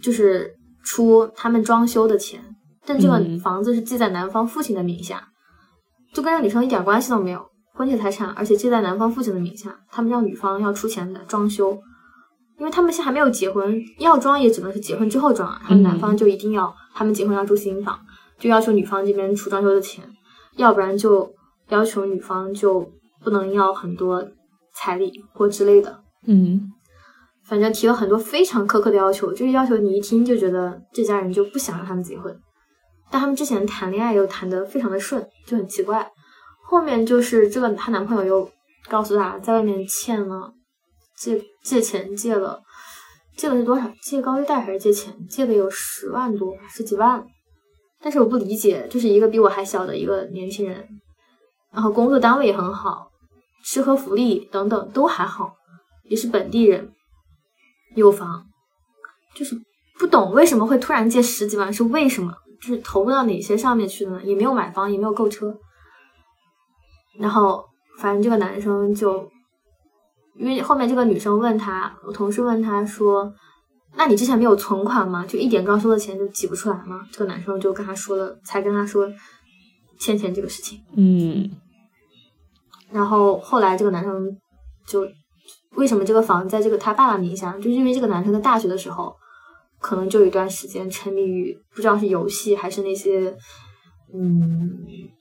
[0.00, 2.40] 就是出他们装修的钱，
[2.86, 5.28] 但这个嗯房子是记在男方父亲的名下，
[6.14, 11.78] 就跟这个女生一点关系都没有，婚前财产，而且记在男方父亲的名下，他们让女方要出钱来装修，
[12.58, 17.98] 因为他们现在还没有结婚，要装也只能是结婚之后装啊，然后男方就一定要他们结婚要住新房，
[18.38, 20.04] 就要求女方这边出装修的钱，
[20.56, 21.32] 要不然就
[21.68, 22.92] 要求女方就
[23.22, 24.22] 不能要很多
[24.74, 26.72] 彩礼或之类的，嗯。
[27.44, 32.38] 反正提了很多非常苛刻的要求，就是要求你一听就觉得这家人就不想让他们结婚，
[33.10, 36.06] 但他们之前谈恋爱又谈得非常的顺，就很奇怪。
[36.66, 38.50] 后面就是这个她男朋友又
[38.90, 40.52] 告诉她，在外面欠了
[41.20, 42.62] 借借钱借了，
[43.36, 43.90] 借的是多少？
[44.02, 45.14] 借高利贷还是借钱？
[45.28, 47.24] 借的有十万多，十几万。
[48.00, 50.88] 但是我不理解，就是一个比我还小的一个年轻人，
[51.72, 53.10] 然后工作单位也很好，
[53.64, 55.54] 吃喝福利等等都还好，
[56.04, 56.92] 也是本地人，
[57.96, 58.46] 有房，
[59.34, 59.60] 就是
[59.98, 62.32] 不懂为什么会突然借十几万，是为什么？
[62.60, 64.22] 就是投入到哪些上面去的呢？
[64.22, 65.56] 也没有买房，也没有购车。
[67.18, 67.64] 然后
[67.98, 69.28] 反正这个男生就，
[70.38, 73.32] 因为后面这个女生问他，我同事问他说
[73.96, 75.26] ：“那你之前没有存款吗？
[75.26, 79.10] 就一点装修的钱就挤不出来吗？”这个男生就跟他说了，才跟他说
[79.98, 80.80] 欠钱这个事情。
[80.96, 81.50] 嗯
[82.90, 84.34] 然后后来这个男生
[84.86, 85.06] 就
[85.72, 89.14] 为什么这个房子在这个他爸爸名下，就是因为这个男生在大学的时候，
[89.80, 93.36] 可能就有一段时间沉迷于不知道是游戏还是那些
[94.14, 94.70] 嗯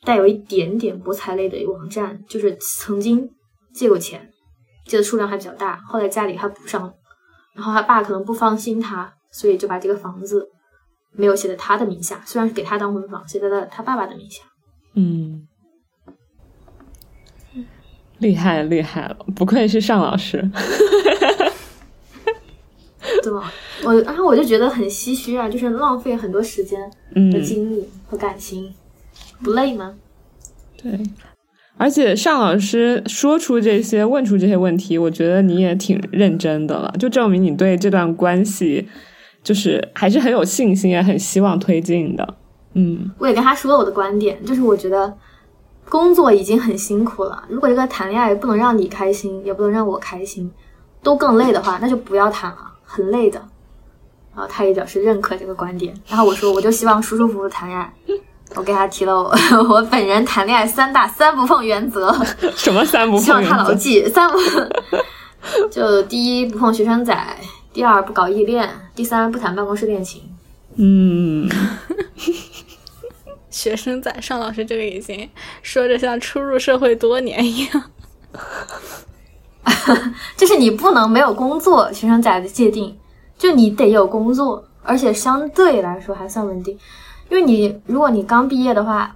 [0.03, 3.29] 带有一点点博彩类的网站，就是曾经
[3.73, 4.31] 借过钱，
[4.87, 6.93] 借的数量还比较大，后来家里还补上了，
[7.53, 10.49] 然后他爸可能不放心他，所以就把这个房子
[11.11, 14.43] 没有写在他的名下，虽然是给他当婚房，写在了他爸爸的名下。
[14.93, 15.47] 嗯，
[18.19, 20.49] 厉害厉害了，不愧是尚老师。
[23.23, 23.51] 对吧？
[23.83, 28.73] 我然后我就觉得很唏嘘啊，就是浪费很多时间和嗯，精力和感情，
[29.43, 29.95] 不累吗？
[30.77, 30.99] 对。
[31.77, 38.87] 而且尚老师说出这些、问出这些问题，我觉得你也挺认真的了，就证明你对这段关系
[39.43, 42.35] 就是还是很有信心，也很希望推进的。
[42.73, 45.13] 嗯我也跟他说了我的观点，就是我觉得
[45.87, 50.51] 工作已经很辛苦了，如果这个谈恋爱不能让你开心，也不能让我开心，
[51.01, 53.39] 都更累的话，那就不要谈了，很累的。
[54.35, 57.91] 然后他也表示认可这个观点，然后我说我就希望舒舒服服谈恋爱。
[58.55, 59.29] 我给他提了我
[59.69, 62.11] 我本人谈恋爱三大三不碰原则，
[62.55, 63.57] 什么三不碰希望他？
[63.57, 64.07] 牢记。
[64.09, 64.37] 三不，
[65.69, 67.37] 就第一不碰学生仔，
[67.73, 70.23] 第二不搞异恋，第三不谈办公室恋情。
[70.75, 71.49] 嗯，
[73.49, 75.29] 学生仔尚老师这个已经
[75.61, 77.83] 说着像初入社会多年一样。
[80.35, 82.95] 就是你不能没有工作，学生仔的界定，
[83.37, 86.77] 就你得有工作，而且相对来说还算稳定。
[87.29, 89.15] 因为你如果你刚毕业的话，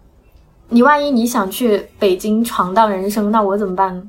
[0.69, 4.03] 你万一你想去北京闯荡人生，那我怎么办呢？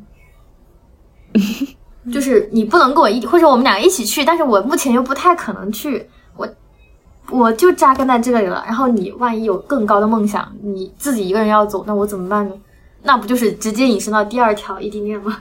[2.12, 6.48] 就是你不能跟我一，或者我们两个一起去，但是我目前又不太可能去，我
[7.30, 8.64] 我就扎根在这里了。
[8.66, 12.54] 然后你万一有更高的梦想，你自己一个人要走，那我怎么办呢？
[13.04, 15.40] 那不就是直接引申到第二条异地恋吗？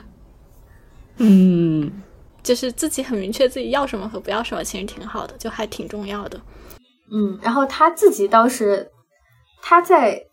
[1.18, 1.90] 嗯，
[2.42, 6.40] 就是自己很明确自己要什么和不要什么，其实挺好的，就还挺重要的。
[7.12, 8.90] 嗯，然后他自己倒是，
[9.60, 10.24] 他在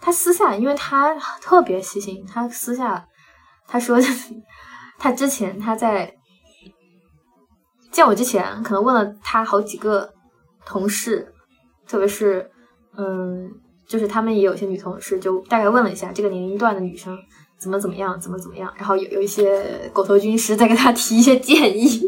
[0.00, 3.08] 他私下，因为他特别细心，他私下
[3.66, 3.98] 他说，
[4.98, 6.14] 他之前他在
[7.90, 10.12] 见我之前，可能问了他好几个
[10.66, 11.32] 同事，
[11.88, 12.50] 特别是
[12.98, 13.50] 嗯，
[13.86, 17.18] 就是他们也有些女同事，就大概问了一下这个年龄段的女生
[17.58, 22.02] 怎么怎么样，怎么怎么样，然后有有一些狗头军师在给他提一些建议，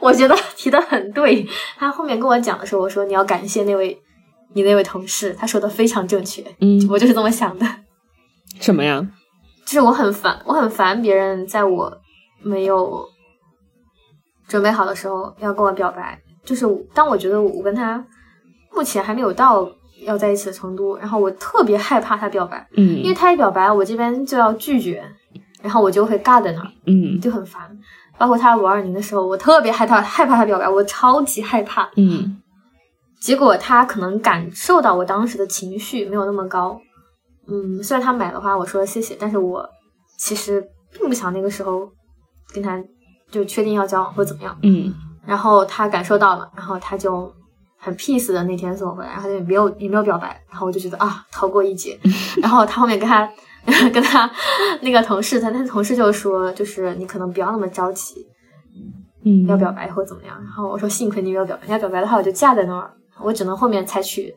[0.00, 1.46] 我觉得提的很对。
[1.76, 3.98] 他后面跟我讲的时候，我说你要感谢那位
[4.54, 7.66] 你那位同事，他说的非常正确，嗯我就是这么想的。
[8.60, 9.06] 什么呀？
[9.64, 11.96] 就是我很烦，我很烦别人在我
[12.42, 13.08] 没有
[14.46, 16.20] 准备好的时候要跟我表白。
[16.44, 18.04] 就是当我觉得我跟他
[18.72, 19.64] 目前还没有到
[20.04, 25.04] 要在一起的程度，然后我特别害怕他表白，嗯因为嗯他一表白，我这边就要拒绝，
[25.62, 27.78] 然后我就会尬在那儿，嗯就很烦。
[28.18, 31.90] 包括他五二零的时候，我特别害怕害怕他表白，我超级害怕。
[31.96, 32.38] 嗯
[33.20, 36.80] 结果他可能感受到我当时的情绪没有那么高，
[37.46, 39.68] 嗯，虽然他买的话我说了谢谢，但是我
[40.18, 41.88] 其实并不想那个时候
[42.52, 42.82] 跟他
[43.30, 44.58] 就确定要交往或怎么样。
[44.62, 44.92] 嗯
[45.24, 47.32] 然后他感受到了，然后他就
[47.84, 51.98] 很 peace 的那天送我回来，然后他就没有也没有表白，然后我就觉得啊逃过一劫。
[52.40, 53.28] 然后他后面跟他
[53.92, 54.30] 跟他
[54.82, 58.24] 那个同事，他那同事就说，就是你可能不要那么着急，
[59.24, 60.36] 嗯，要表白或怎么样。
[60.40, 64.32] 然后我说幸亏你没有表白，你要表白的话我就架在那儿，我只能后面采取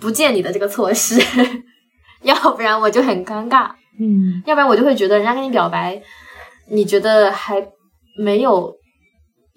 [0.00, 1.20] 不见你的这个措施，
[2.22, 6.02] 要不然我就很尴尬，嗯要不然我就会觉得人家跟你表白，
[6.70, 7.66] 你觉得还
[8.18, 8.74] 没有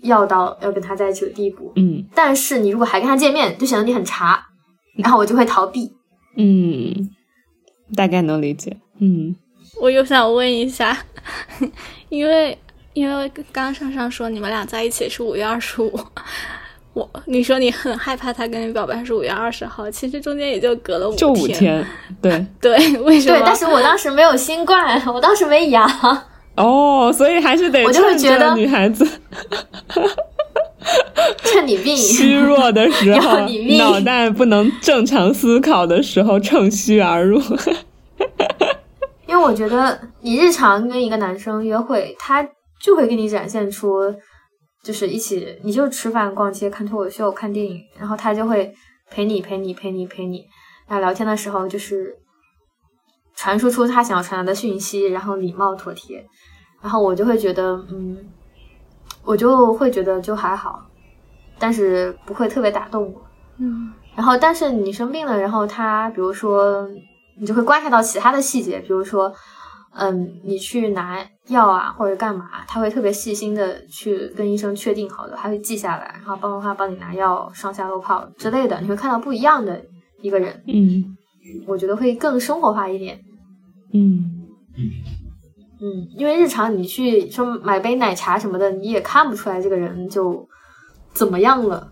[0.02, 2.06] 要到要跟他在一起的地步，嗯。
[2.16, 4.48] 但是你如果还跟他见面，就显得你很茶，
[4.98, 5.92] 然后我就会逃避。
[6.38, 7.10] 嗯，
[7.96, 8.78] 大概能理解。
[9.00, 9.36] 嗯。
[9.82, 10.98] 我又想问一下，
[12.10, 12.58] 因为
[12.94, 15.98] 因为刚刚上上说你们俩在一起是五月二十五，
[16.94, 21.86] 我你说你很害怕他跟你表白是五月二十号，其实中间也就隔了五就五天，
[22.22, 22.46] 对。
[22.60, 23.38] 对，为什么？
[23.38, 25.88] 对，但是我当时没有新冠，我当时没阳，
[26.60, 29.06] 哦，所以还是得我就会趁着觉得女孩子
[31.44, 31.96] 趁你病。
[31.96, 37.42] 虚弱的时候要你，命脑袋不能正常思考的时候，趁虚而入。
[39.26, 42.46] 因为我觉得你日常跟一个男生约会，他
[42.82, 44.14] 就会给你展现出，
[44.84, 48.74] 就是一起，你就吃饭、逛街、看脱口秀、看电影，然后他就会
[49.12, 50.44] 陪你、陪你、陪你、陪你。
[50.90, 52.16] 那聊天的时候，就是
[53.40, 56.26] 传输出他想要传达的讯息，然后礼貌妥帖。
[56.82, 58.18] 然后我就会觉得，嗯，
[59.24, 60.86] 我就会觉得就还好，
[61.58, 63.22] 但是不会特别打动我。
[63.58, 66.86] 嗯然后，但是你生病了，然后他，比如说，
[67.40, 69.34] 你就会观察到其他的细节，比如说，
[69.94, 79.82] 嗯，你去拿药啊，或者干嘛，他会特别细心的去跟医生确定好的，还会记下来，然后帮他帮你拿药、上下楼跑之类的，你会看到不一样的
[80.22, 81.16] 一个人，嗯
[81.66, 83.20] 我觉得会更生活化一点。
[83.94, 84.46] 嗯。
[85.82, 90.48] 嗯，因为日常你去说买杯奶茶什么的，你也看不出来这个人就
[91.14, 91.92] 怎么样了。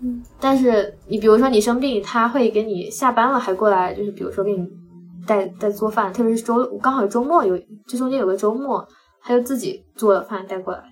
[0.00, 4.68] 嗯，但是你比如说你生病，他会给你下班了还过来，就是比如说给你
[5.26, 8.86] 带带做饭，特别是周刚好周末有这中间有个周末，
[9.22, 10.82] 他就自己做了饭带过来，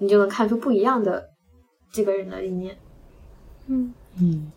[0.00, 1.30] 你就能看出不一样的
[1.92, 2.76] 这个人的一面。
[3.68, 3.94] 嗯。
[4.20, 4.52] 嗯，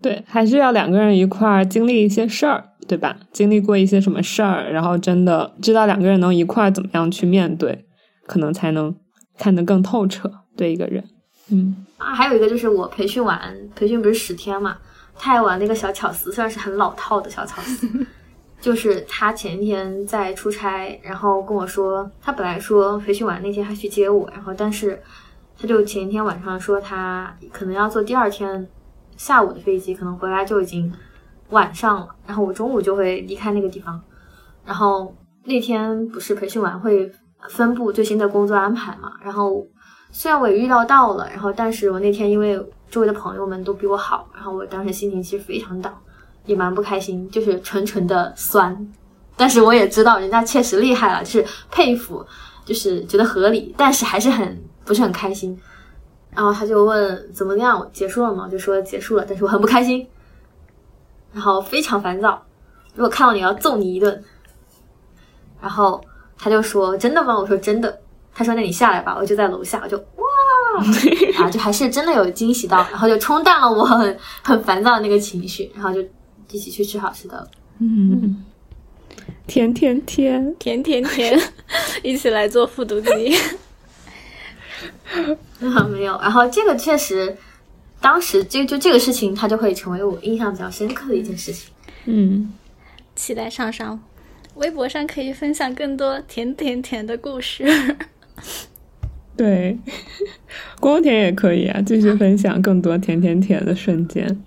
[0.00, 3.16] 对，还是要两个人一块儿经历一些事儿，对吧？
[3.32, 7.86] 经历过一些什么事儿，然后真的知道两个人能一块儿怎么样去面对，
[8.26, 8.94] 可能才能
[9.38, 11.04] 看得更透彻对一个人。
[11.50, 13.40] 嗯啊，还有一个就是我培训完，
[13.74, 14.76] 培训不是十天嘛，
[15.14, 17.88] 他还玩那个小巧思，虽然是很老套的小巧思，
[18.60, 25.00] 就是他前一天在出差，然后跟我说，他本来说培训完那天他去接我，然后但是
[25.58, 28.66] 他就前一天晚上说他可能要坐第二天
[29.16, 30.92] 下午的飞机，可能回来就已经
[31.50, 34.00] 晚上了，然后我中午就会离开那个地方，
[34.64, 37.10] 然后那天不是培训完会
[37.50, 39.66] 分布最新的工作安排嘛，然后。
[40.12, 45.90] 虽然我也预料到了，然后但是我那天因为周围的朋友们都比我好，然后我当时心情其实非常 down，
[46.46, 48.88] 也蛮不开心，就是纯纯的酸。
[49.36, 52.24] 但是我也知道人家确实厉害了，就是佩服，
[52.64, 55.58] 就是觉得合理，但是还是很不是很开心。
[56.30, 58.44] 然后他就问怎么样，结束了吗？
[58.46, 60.06] 我就说结束了，但是我很不开心，
[61.36, 62.42] 然后非常烦躁。
[62.94, 64.24] 如果看到你要揍你一顿。
[65.60, 66.02] 然后
[66.38, 67.38] 他就说真的吗？
[67.38, 68.00] 我说真的。
[68.34, 70.24] 他说：“那你下来吧。”我就在楼下，我就哇
[71.42, 76.02] 啊，就还是真的有惊喜到，然后就冲淡了我很很烦躁的那个情绪，然后就
[76.50, 77.48] 一起去吃好吃的了。
[77.78, 78.44] 嗯，
[79.46, 81.38] 甜甜甜，甜甜甜，
[82.02, 83.34] 一起来做复读机。
[85.60, 86.18] 啊， 没有。
[86.20, 87.34] 然后这个确实，
[88.00, 91.70] 当时就就这个事情，它就会成为我印象比较深刻的一件事情。
[92.04, 92.52] 嗯，
[93.14, 94.00] 期待上上
[94.54, 97.64] 微博上可以分享更多甜甜甜的故事。
[99.36, 99.78] 对，
[100.80, 104.42] 光甜也可以啊，继续分享更多甜甜甜的瞬间。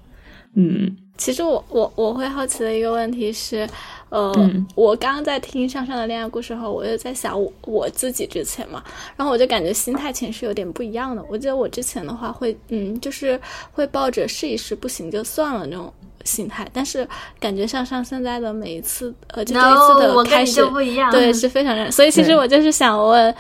[0.56, 3.68] 嗯其实我我我会好奇的一个问题是，
[4.10, 8.84] 呃，嗯我刚刚在听上上的恋爱故事后，我就在想我我自己之前嘛，
[9.16, 11.24] 然后我就感觉心态其实有点不一样的。
[11.30, 13.40] 我记得我之前的话会，嗯，就是
[13.72, 15.94] 会抱着试一试不行就算了那种
[16.26, 17.08] 心态，但是
[17.40, 21.12] 感觉上上现在的每一次，呃，就这一次的我开始，就不一样。
[21.12, 21.92] 对，是非常认。
[21.92, 23.34] 所以其实我就是想问，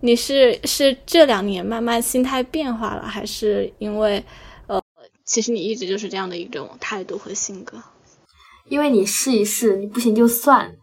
[0.00, 4.22] 你是是这两年慢慢心态变化了，还是因为
[4.66, 4.78] 呃，
[5.24, 7.78] 其实你一直就是这样的一种态度和性格？
[8.72, 10.74] 因为你试一试，你不行就算，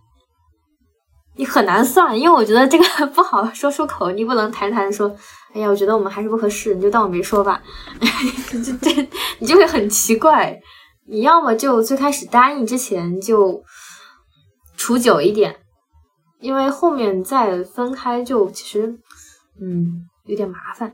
[1.37, 5.11] 你很难算，因为我觉得这个不好说出口，你不能谈谈说，
[5.55, 7.63] 哎呀，我觉得我们还是不合适，你就当我没说吧，
[8.51, 9.09] 这这
[9.39, 10.59] 你就会很奇怪。
[11.07, 13.63] 你要么就最开始答应之前就
[14.77, 15.55] 处久一点，
[16.39, 18.99] 因为后面再分开就其实
[19.59, 20.93] 嗯有点麻烦。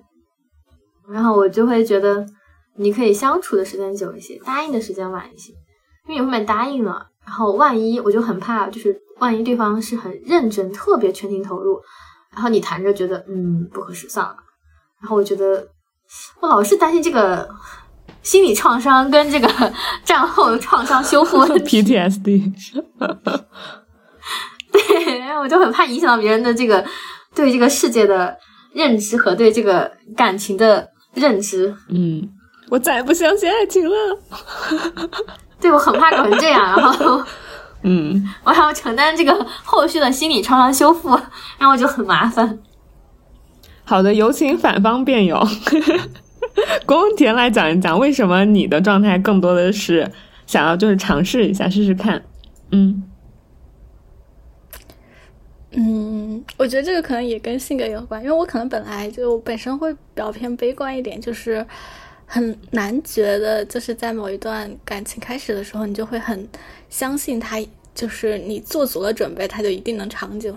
[1.10, 2.26] 然后我就会觉得
[2.78, 5.52] 你可以相处的时间久一些，答应的时间晚一些。
[6.08, 11.82] 因为你后面答应了，然后万一我就很怕，就是万一对方是很认真、特别全情投入，
[12.34, 14.36] 然后你谈着觉得嗯不合适，算了。
[15.02, 15.68] 然后我觉得
[16.40, 17.50] 我老是担心这个
[18.22, 22.54] 心理创伤跟这个战后创伤修复问题，PTSD，
[24.72, 26.86] 对，然后我就很怕影响到别人的这个
[27.34, 28.38] 对这个世界的
[28.74, 31.76] 认知和对这个感情的认知。
[31.90, 32.28] 嗯，
[32.70, 33.96] 我再也不相信爱情了。
[35.60, 37.24] 对我很怕搞成这样，然后。
[37.88, 41.10] 嗯，我还要承担这个后续的心理创伤修复，
[41.60, 42.58] 然后我就很麻烦。
[43.84, 45.40] 好的，有请反方辩友，
[46.88, 50.12] 宫田来讲一讲，为什么你的状态更多的是
[50.48, 52.24] 想要就是尝试一下试试看。
[52.72, 53.04] 嗯
[55.74, 61.64] 嗯，我觉得这个可能也跟性格有关，因为我可能本来就本身会比较偏悲观一点，就是
[62.26, 66.48] 很难觉得就是在某一段感情开始的时候，你就会很
[66.90, 67.58] 相信他，
[67.94, 70.56] 就是你做足了准备，他就一定能长久。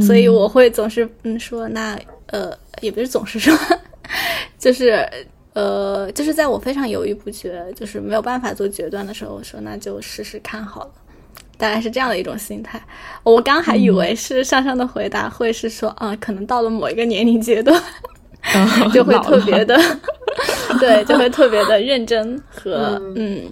[0.00, 3.56] 所以我会总是嗯说，那呃也不是总是说，
[4.58, 5.08] 就是
[5.54, 10.90] 呃就是在我非常犹豫不决，就是没有办法做决断的时候，我说那就试试看好了。
[11.58, 12.78] 大概是这样的一种心态。
[13.22, 18.15] 我刚还以为是上上的回答会是说，啊、可能到了某一个年龄阶段，嗯
[18.92, 19.78] 就会特别的，
[20.78, 23.44] 对，就会特别的认真和嗯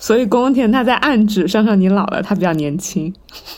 [0.00, 3.14] 所以宫田他在暗指上上你老了，他比较年轻。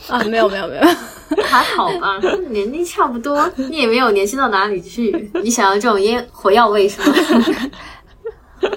[0.08, 0.82] 啊，没有没有没有，
[1.42, 5.30] 还好吧，年龄差不多，你也没有年轻到哪里去。
[5.42, 7.16] 你想要这种烟火药味是吗？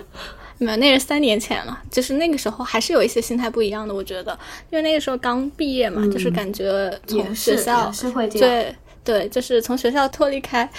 [0.60, 4.32] 没有，那是三年前了，就是那个时候还是有一些心态不一样的，我觉得，
[4.72, 8.50] 因为那个时候刚毕业嘛，就是感觉从也是学校也是会这样。
[8.50, 8.76] 对
[9.08, 10.70] 对，就是从学校脱离开，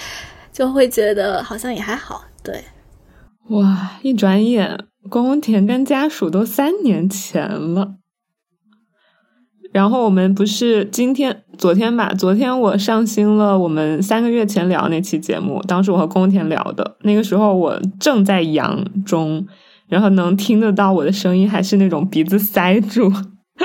[0.52, 2.62] 就会觉得好像也还好，对。
[3.48, 7.94] 哇，一转眼宫田跟家属都三年前了。
[9.72, 12.12] 然后我们不是今天、昨天吧？
[12.12, 19.46] 昨天我上新了我们三个月前聊那期节目，当时我和宫田聊的，那个时候我正在阳中，
[19.88, 23.10] 然后能听得到我的声音，还是那种鼻子塞住，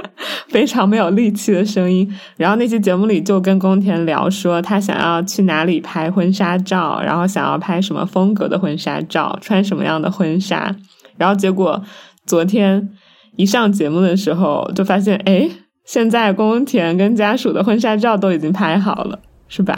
[0.50, 2.12] 非常没有力气的声音。
[2.38, 10.76] 然后那期节目里就跟宫田聊说，他想要去哪里拍婚纱照，然后想要拍什么风格的婚纱照，穿什么样的婚纱。
[11.18, 11.84] 然后结果
[12.26, 12.90] 昨天
[13.36, 15.50] 一上节目的时候，就发现，哎，
[15.86, 19.76] 现在宫田跟家属的婚纱照都已经拍好了，是吧？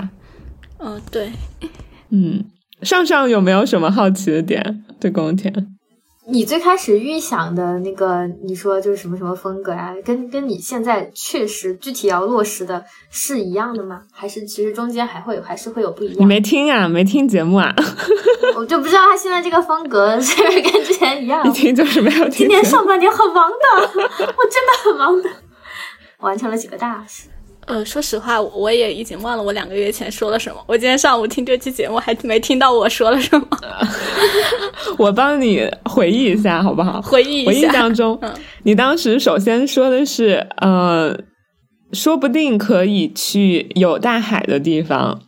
[0.79, 1.31] 嗯，对，
[2.09, 2.43] 嗯，
[2.81, 5.74] 上上有没有什么好奇的点对宫田？
[6.27, 14.01] 你最开始预想的那个，你说就是什么什么风格呀、跟跟你现在确实具体要落实的是一样的吗？
[14.11, 16.15] 还是其实中间还会有，还是会有不一样？
[16.19, 16.87] 你没听啊？
[16.87, 17.71] 没听节目啊？
[18.57, 21.51] 我就不知道他现在这个风格是不是跟之前一样一。
[21.51, 22.47] 听就是没有听今。
[22.47, 25.29] 年上半年很忙的，我真的很忙的，
[26.19, 27.27] 完成了几个大事。
[27.65, 30.63] 呃，说实话，我也已经忘了我两个月前说了什么。
[30.67, 33.47] 我今天上午听这期节目，还没听到我说了什么，
[34.97, 37.01] 我帮你回忆一下，好不好？
[37.01, 37.71] 回忆一下我印。
[37.71, 38.31] 象中，嗯
[38.63, 41.17] 你当时首先说的是，呃，
[41.91, 45.21] 说不定可以去有大海的地方，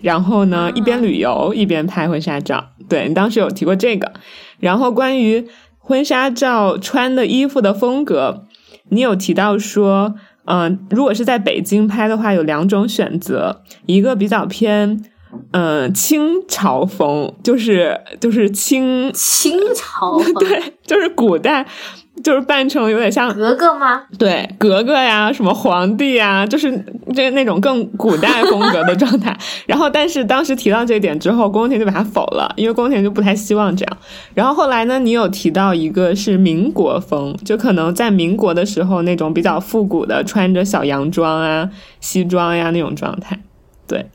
[0.00, 2.70] 然后呢，一边旅游一边拍婚纱照。
[2.88, 4.12] 对你当时有提过这个，
[4.58, 5.46] 然后关于
[5.78, 8.44] 婚纱照穿的衣服的风格，
[8.90, 10.14] 你有提到说，
[10.46, 15.04] 嗯、如果是在北京拍的话，有两种选择，一个比较偏。
[15.50, 21.66] 嗯，清朝风就是就是清，清朝 对，就是古代，
[22.24, 24.02] 就是扮成有点像格格吗？
[24.18, 26.72] 对格格呀，什么皇帝呀，就是
[27.14, 29.36] 这那种更古代风格的状态。
[29.66, 33.98] 然后，但是当时提到这一点之后，宫田就把它否了，因为宫田就不太希望这样。
[34.32, 41.68] 然后后来呢，你有提到一个是民国风，就可能在民国的时候那种比较复古的，穿着小洋装啊、
[42.00, 43.38] 西装呀那种状态。
[43.86, 44.06] 对，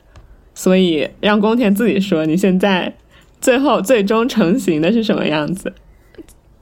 [0.52, 2.92] 所以让宫田自己说，你现在
[3.40, 5.72] 最后最终成型的是什么样子？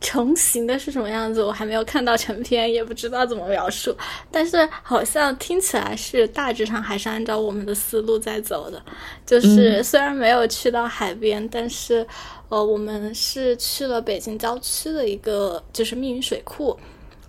[0.00, 3.96] 成型的是什么样子，我还没有看到成片，也不知道怎么描述。
[4.30, 8.82] 但是好像听起来是大致上还是按照我们的思路在走的，
[9.26, 12.06] 就是虽然没有去到海边，但是
[12.48, 16.78] 呃，我们是去了北京郊区的一个就是密云水库。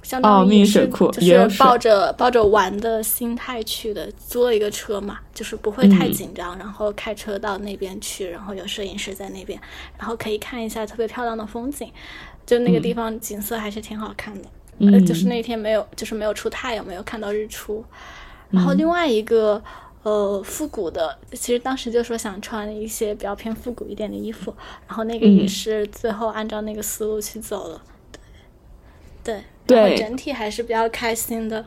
[0.02, 9.60] 相当于密云水库就是抱着抱着玩的心态去的，租了一个车嘛，就是不会太紧张，然后开车到那边去，然后有摄影师在那边，
[10.00, 11.92] 然后可以看一下特别漂亮的风景，
[12.50, 14.50] 就那个地方景色还是挺好看的。
[14.80, 17.86] 呃，就是那天没有，就是没有出太阳，没有看到日出。
[18.50, 19.62] 然后另外一个
[20.02, 24.52] 呃复古的，其实当时就说想穿一些比较偏复古一点的衣服，
[24.88, 27.82] 然后那个也是最后按照那个思路去走了。
[29.24, 29.42] 对。
[29.68, 31.64] 对，整体还是比较开心的。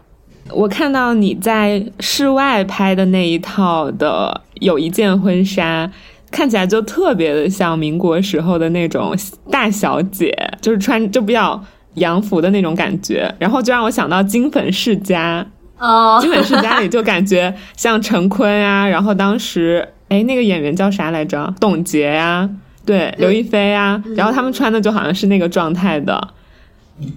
[0.50, 5.88] 我看到你在室外拍的那一套的有一件婚纱，
[6.32, 9.14] 看起来就特别的像民国时候的那种
[9.50, 11.62] 大小姐，就是穿就比较
[11.94, 13.32] 洋服的那种感觉。
[13.38, 15.46] 然后就让我想到《金粉世家》
[15.86, 21.54] 哦，《金粉世家》里就感觉像陈坤啊， 然后当时哎那个演员叫啥来着？
[21.60, 22.50] 董洁呀，
[22.84, 26.28] 对，刘亦菲啊，然后他们穿的就好像是那个状态的。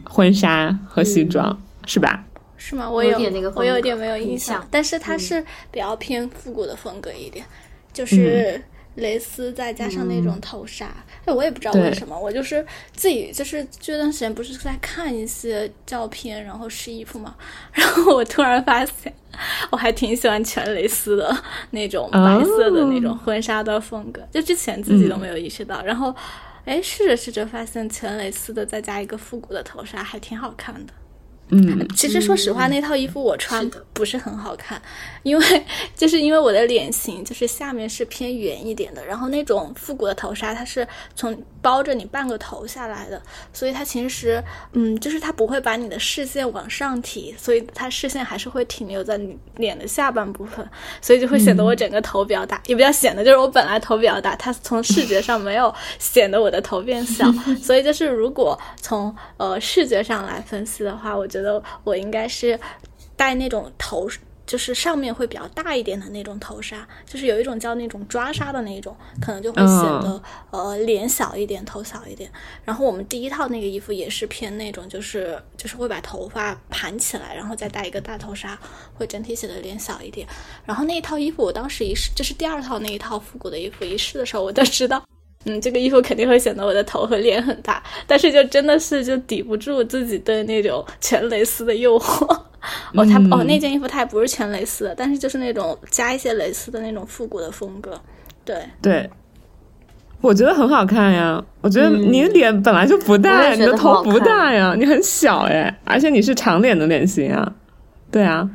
[0.06, 1.56] 婚纱和西装
[1.86, 2.24] 是吧？
[2.58, 2.90] 是吗？
[2.90, 7.46] 我有点那个我有点没有印象，但是它是比较偏复古的风格一点，
[7.94, 8.60] 就是
[8.96, 10.88] 蕾丝再加上那种头纱。
[11.26, 17.36] 哎，我也不知道为什么，我就是自己就是这段时间不是在看一些照片，然后试衣服嘛，
[17.72, 19.14] 然后我突然发现，
[19.72, 21.36] 我还挺喜欢全蕾丝的
[21.72, 26.14] 那种白色的那种婚纱的风格，就之前自己都没有意识到，然后。
[26.66, 30.92] 哎，试着试着发现全蕾丝的，再加一个复古的头纱，还挺好看的。
[31.50, 34.82] 嗯，其实说实话，那套衣服我穿不是很好看，
[35.22, 35.66] 因为
[35.96, 44.44] 就是因为我的脸型就是下面是偏圆一点的，然后那种复古的头纱它是从包着你半个头下来的，所以它其实
[44.74, 50.68] 嗯，就是它不会把你的视线往上提，所以它视线还是会停留在你脸的下半部分，
[51.02, 57.30] 所以就会显得我整个头比较大，也比较显得就是我本来头比较大，它从视觉上没有显得我的头变小，
[57.62, 61.26] 所以就是如果从呃视觉上来分析的话，我。
[61.36, 62.58] 觉得我应该是
[63.18, 64.08] 戴那种头，
[64.46, 70.22] 就是上面会比较大一点的那种头纱，就是有一种叫那种抓纱的那种，可能就会显得
[70.52, 72.30] 呃脸小一点，头小一点。
[72.64, 78.58] 然后我们第一套那个衣服也是偏那种，就是就是会把头发盘起来，然后再戴一个大头纱，
[78.94, 80.28] 会整体显得脸小一点。
[80.66, 85.04] 然后那一套衣服我当时一试，就是第二套那一套复古的衣服一试的时候，我就知道。
[85.48, 92.42] 嗯，这个衣服肯定会显得我的头和脸很大，但是就真的是就抵不住自己对那种全蕾丝的诱惑。
[92.94, 98.00] 哦，它哦那件衣服它也不是全蕾丝的，但是就是那种加一些蕾丝的那种复古的风格。
[98.44, 99.10] 对对，
[100.22, 101.44] 我觉得很好看呀。
[101.62, 107.54] 我觉得你脸本来就不大，你的头不大呀，你很小哎，而且你是长脸的脸型啊。
[108.12, 108.50] 对啊。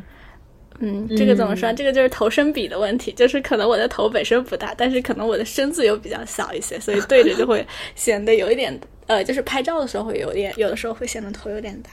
[0.82, 1.70] 嗯，这个怎么说？
[1.74, 11.90] 这个就是头身比的问题，就是可能我的头本身不大，但是可能我的身子又比较小一些，所以对着就会显得有一点，呃，就是拍照的时候会有点，有的时候会显得头有点大。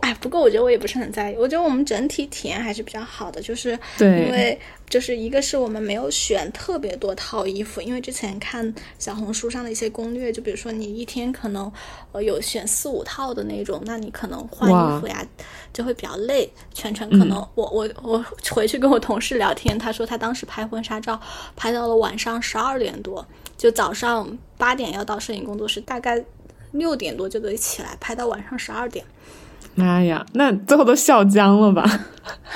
[0.00, 1.36] 哎，不过我觉得我也不是很在意。
[1.36, 11.70] 我觉得我们整体体验还是比较好的，就是因为就是一个是我们没有选特别多套衣服，因为之前看小红书上的一些攻略，就比如说你一天可能
[12.12, 15.22] 呃有选四五套的那种，那你可能换衣服呀
[15.72, 21.20] 就会比较累，全程可能我我我回去跟我同事聊天，他说他当时拍婚纱照
[21.54, 23.24] 拍到了晚上十二点多，
[23.58, 26.24] 就早上八点要到摄影工作室，大概
[26.72, 29.04] 六点多就得起来拍到晚上十二点。
[29.74, 31.84] 妈呀，那最后都笑僵了吧？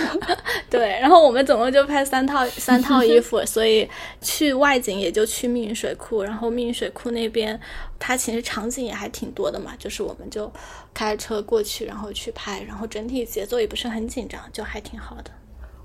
[0.68, 3.88] 对，然后我们总共就拍三套 三套衣服，所以
[4.20, 7.58] 去外景也就去密云水库，然后密云水库那边
[7.98, 10.52] 它其实场景也还挺多的嘛，就是我们就
[10.92, 15.30] 开车过去，然后去拍，然后整体节奏也不是很紧张，就还挺好的。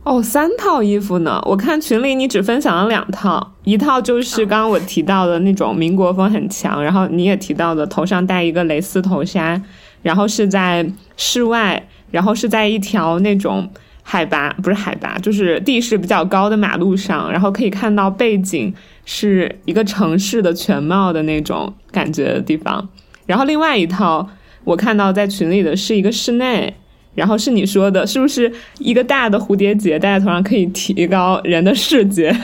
[0.04, 1.42] 哦，三套衣服呢？
[1.46, 9.62] 我看群里你只分享了两套，一套就是刚刚我提到的那种民国风很强，然后你也提到的头上戴一个蕾丝头纱。
[10.02, 10.86] 然后是在
[11.18, 13.70] 室外，然后是在一条那种
[14.04, 18.74] 海拔不是海拔，就是地势比较高的马路上，然后可以看到背景
[19.06, 22.90] 是一个城市的全貌的那种感觉的地方。
[23.26, 24.28] 然后另外一套
[24.64, 26.74] 我看到在群里的是一个室内，
[27.14, 32.36] 然后是你说的，是不是一个大的蝴蝶结戴在头上可以提高人的视觉？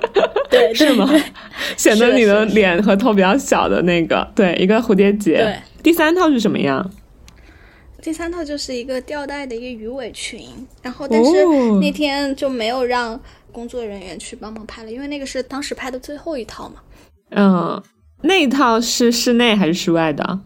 [0.50, 1.08] 对，是吗？
[1.76, 5.36] 显得你的脸和头比较小的那个，对，一个蝴蝶结。
[5.38, 6.90] 对，第三套是什么样？
[8.04, 10.46] 第三套就是一个吊带的一个鱼尾裙，
[10.82, 11.42] 然后但是
[11.80, 13.18] 那天就没有让
[13.50, 16.82] 工作人员去帮忙拍了，因为那个是当时拍的最后一套嘛。
[17.30, 17.82] 嗯，
[18.20, 20.38] 那一套是室内还是室外的？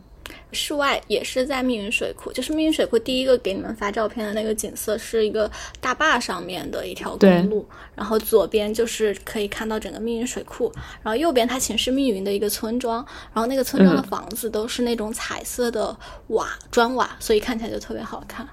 [0.52, 10.72] 室外也是在密云水库，就是密云水库第一个给你们发照片的那个景色是一个大坝上面的一条公路，然后左边就是可以看到整个密云水库，
[11.02, 12.96] 然后右边它其实是密云的一个村庄，
[13.32, 15.96] 然后那个村庄的房子都是那种彩色的
[16.28, 18.48] 瓦砖瓦，所以看起来就特别好看。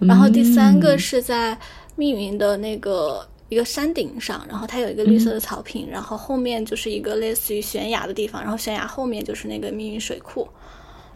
[0.00, 1.58] 然后第三个是在
[1.96, 3.26] 密云的那个。
[3.50, 10.48] 一个山顶上，然后它有一个绿色的草坪，然后后面就是一个类似于悬崖的地方，然后悬崖后面就是那个密云水库，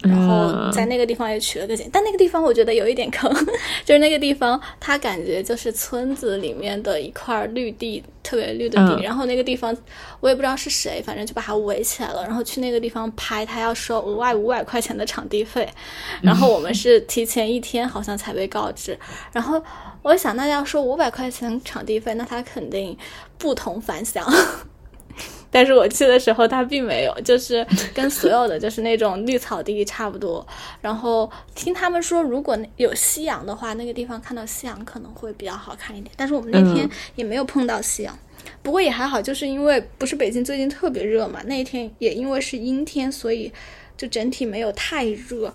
[0.02, 3.32] 然后在那个地方也取了个景，但那个地方我觉得有一点坑，
[3.84, 9.76] 就是那个地方它感觉就是村子里面的一块绿地，特别绿的地，然后那个地方
[10.20, 15.68] 我也不知道是谁，反正就把它围起来了，然后去那个地方拍，他要收额外五百块钱的场地费，
[16.22, 18.98] 然后我们 是提前一天好像才被告知，
[19.32, 19.62] 然后。
[20.00, 22.96] 我想，那要说五百块钱场地费，那他肯定
[23.36, 24.24] 不同凡响。
[25.50, 30.46] 但是我去的时候，它并没有，就是 跟所有的就是那种绿草地差不多。
[30.80, 36.12] 然后听他们说，如果有夕阳的话，那个地方看到夕阳可能会比较好看一点。
[36.16, 38.18] 但是我们那天也没有碰到夕阳，
[38.62, 43.50] 不过也还好，就是因为不是北京最近特别热嘛，那一天也因为是阴天，所以
[43.96, 45.52] 就整体没有太热。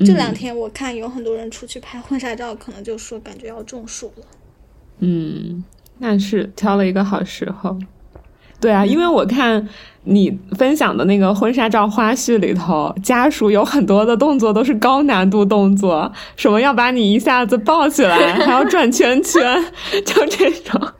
[0.00, 4.26] 这两天我看有很多人出去拍婚纱照，可能就说感觉要中暑了。
[4.98, 5.64] 嗯，
[5.98, 7.78] 那是挑了一个好时候。
[8.66, 9.68] 对啊，因为我看
[10.02, 19.64] 你分享的那个婚纱照花絮里头，家属有很多的动作都是高难度动作，什么要把你一下子抱起来，还要转圈圈，
[20.04, 20.80] 就这种。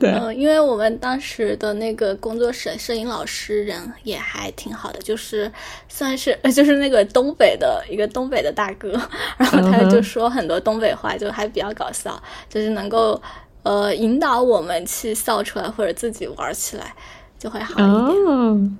[0.00, 5.50] 嗯，因为我们当时的那个工作室摄影老师人也还挺好的，就是
[5.88, 9.00] 算是 就是那个东北的一个东北的大哥，
[9.38, 12.20] 然后他就说很多东北话，就还比较搞笑，
[12.50, 13.20] 就是能够
[13.64, 16.94] 呃引导我们去笑出来或者自己玩起来
[17.36, 18.78] 就会好一点。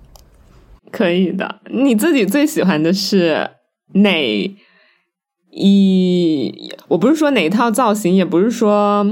[0.92, 3.50] 可以的，你自己最喜欢的是
[3.94, 4.56] 哪
[5.50, 6.72] 一？
[6.86, 9.04] 我不是说哪一套造型，也不是说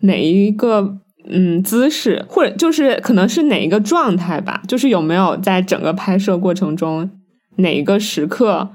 [0.00, 0.98] 哪一个。
[1.26, 7.10] 嗯，姿势或者就是可能是哪一个状态吧，就是有没有在整个拍摄过程中
[7.56, 8.72] 哪一个时刻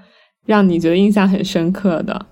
[0.48, 2.26] 让你觉得印象很深刻的？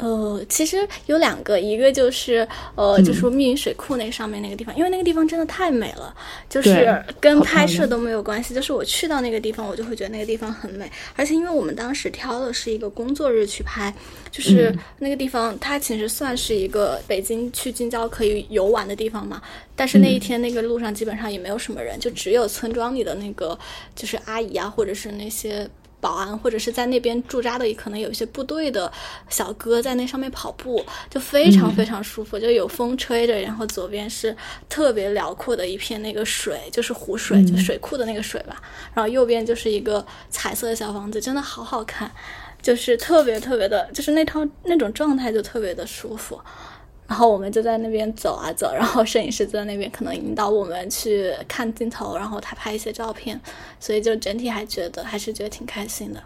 [0.00, 6.14] 呃，其实有两个，一个就是呃，就是密云水库那上面那个地方，因为那个地方真的太美了，
[6.48, 13.94] 就是跟拍摄都没有关系，就是我去到那个地方，我就会觉得那个地方很美，而且因为我们当时挑的是一个工作日去拍，
[14.30, 19.42] 就是那个地方它其实算是一个北京去近郊可以游玩的地方嘛，
[19.76, 23.58] 但是那一天那个路上基本上也没有什么人，就只有村庄里的那个
[23.94, 25.68] 就是阿姨啊，或者是那些。
[26.02, 28.90] 保安或者是在那边驻扎的，可能有一些部队的
[29.28, 34.36] 小哥在那上面跑步，就非常非常舒服，就有风吹着，然后左边是
[34.68, 38.60] 特别辽阔的一片那个水，就是湖水，就水库的那个水吧，
[38.92, 42.10] 然后右边就是一个彩色的小房子，真的好好看，
[42.60, 46.40] 就是特别特别的，就是那套那种状态就特别的舒服。
[47.06, 53.40] 然后我们就在那边走啊走，然后摄影师就在那边可能引导我们去看镜头，然后他拍一些照片，
[53.78, 56.22] 所以就整体还觉得还是觉得挺开心的。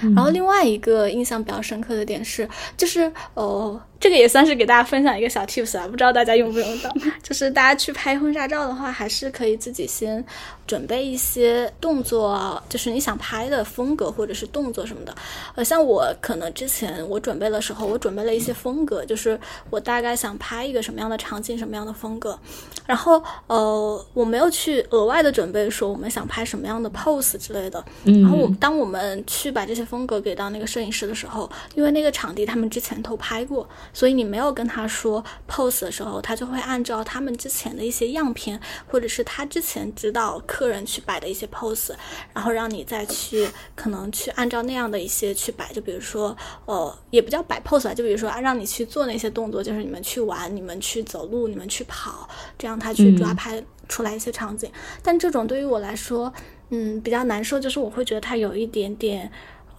[0.00, 3.80] 然后另外一个印象比较深刻的点是，就是哦。
[4.00, 6.90] 这个也算是给大家分享一个小 tips 啊， 不知道大家用不用到。
[7.22, 10.24] 就是大家去拍婚纱照的话，还是可以自己先
[10.66, 15.14] 准备一些动作，就是你想拍的风格或者是动作什么的。
[15.54, 19.38] 呃，像我可能之前我准备的时候，我准备了一些风格，就是
[19.68, 22.38] 我大概想拍一个什么样的场景，什么样的风格。
[22.86, 27.84] 然后呃，我没有去额外的准备说我们想拍什么样的 pose 之类的。
[28.04, 33.68] 然后我当我们去把这些风格给到那个摄影师的时候，因为那个场地他们之前都拍过。
[33.92, 41.92] 所以你没有跟他说 pose 的时候，他就会按照他们之前的一些样片，或者是他之前指导客人去摆的一些 pose，
[42.32, 45.72] 然后让你再去可能去按照那样的一些去摆。
[45.72, 46.36] 就比如说，
[46.66, 52.28] 呃，也不叫摆 pose 吧，就比如说啊，让你去做那些动作，就是你们去玩，你们去走路，你们去跑，
[52.58, 54.70] 这样他去抓拍出来一些场景。
[55.02, 56.32] 但这种对于我来说，
[56.70, 59.30] 嗯，比较难受，就是我会觉得他有一点点。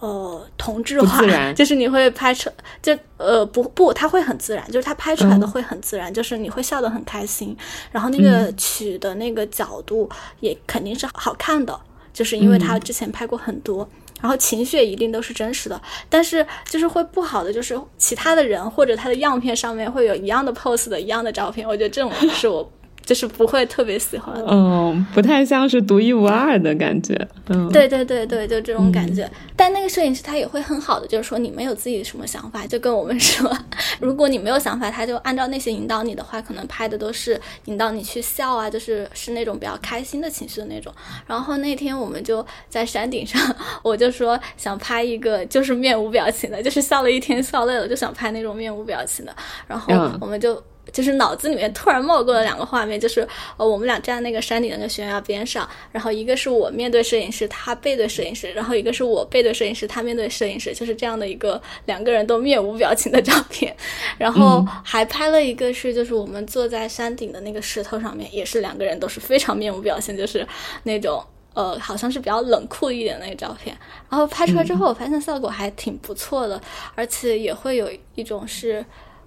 [0.02, 1.22] 呃，同质化，
[1.54, 2.50] 就是你会拍出，
[2.82, 7.56] 就呃不不，它会很自然，就是它拍出来的会很自然，就是你会笑得很开心，
[7.92, 11.80] 然后那个取的那个角度也肯定是好看的，
[12.12, 13.88] 就是因为他之前拍过很多，
[14.20, 22.68] 然后情绪一定都是真实的，但是就是会不好的就是其他的人或者他的样片上面会有一样的 pose 的一样的照片，我觉得这种是我
[23.04, 24.34] 就是不会特别喜欢。
[24.46, 27.14] 嗯，不太像是独一无二的感觉。
[27.48, 29.28] 嗯，对对对对，就这种感觉。
[29.56, 33.50] 但那个摄影师他也会很好的，就是说你们有自己什么想法，就跟我们说，
[34.00, 40.92] 如果你没有想法，他就按照那些引导你的话，可能拍的都是引导你去笑啊，就是是那种比较开心的情绪的那种。
[41.26, 43.40] 然后那天我们就在山顶上，
[43.82, 49.34] 我就说想拍一个就是面无表情的，就是笑了一天笑累了就想拍那种面无表情的。
[49.66, 50.62] 然后嗯我们就。
[50.90, 53.26] 就是脑子里面突然冒过了两个画面，就是
[53.56, 63.74] 呃我们俩站在那个山顶那个悬崖边上，然后一个是我面对摄影师，他背对摄影师，然后一个是我背对摄影师，他面对摄影师，就是这样的一个两个人都面无表情的照片。
[64.18, 70.46] 然后还拍了一个是就是我们坐在山顶的那个石头上面，也是两个人都是非常面无表情，就是
[70.82, 71.24] 那种。
[71.54, 73.76] 呃，好像是比较冷酷一点的那个照片，
[74.08, 76.58] 然后拍出来之后，我发现效果还挺不错的，
[76.94, 78.82] 而且也会有一种是，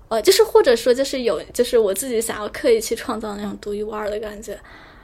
[0.08, 4.58] 呃，就是或者说就是有，就是我自己想要刻意去创造那种独一无二的感觉。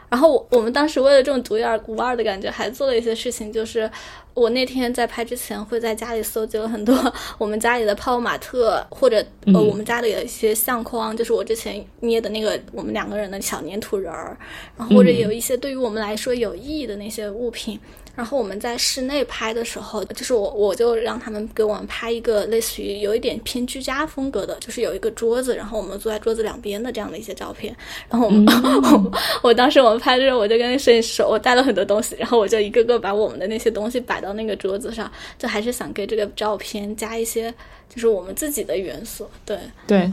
[0.10, 3.90] 然后我我们当时为了这种独一无二的感觉，还做了一些事情，就是
[4.34, 6.94] 我那天在拍之前会在家里搜集了很多
[7.38, 14.38] 我们家里的泡泡玛特，或者呃我们家里的一些相框，就是我之前捏的那个我们两个人的小粘土人儿，
[14.78, 17.80] 然后或者有一些对于我们来说有意义的那些物品。
[18.16, 27.76] 然后我们在室内拍的时候，就是我我就让他们给我们拍一个类似于有一点偏居家风格的，就是有一个桌子，然后我们坐在桌子两边的这样的一些照片。
[28.10, 28.46] 然后我们、
[28.84, 35.10] 我我当时我们拍的时候，我就跟摄影师说，我带了很多东西，然后我就一个个把我们的那些东西摆到那个桌子上，
[35.40, 37.54] 就还是想给这个照片加一些
[37.90, 39.58] 就是我们自己的元素，对。
[39.88, 40.12] 对，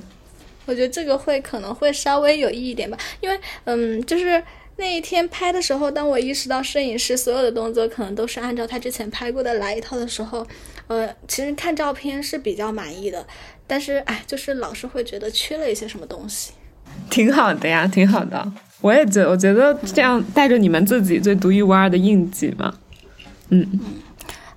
[0.67, 4.43] 我觉得这个会可能会稍微有意义一点吧，因为嗯，就是
[4.79, 10.47] 那一天拍的时候，当我意识到摄影师所有的动作可能都是按照他之前拍过的来一套的时候，
[10.87, 13.27] 呃，其实看照片是比较满意的，
[13.67, 16.53] 但是哎，就是老是会觉得缺了一些什么东西。
[17.11, 18.53] 挺好的呀，挺好的。
[18.81, 22.73] 我也觉，我觉得这样带着你们自己最独一无二的印记嘛。
[23.49, 23.67] 嗯，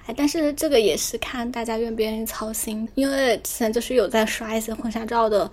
[0.06, 5.52] 哎，但是这个也是看大家愿不愿意操心，因为之前就是有在刷一些婚纱照的，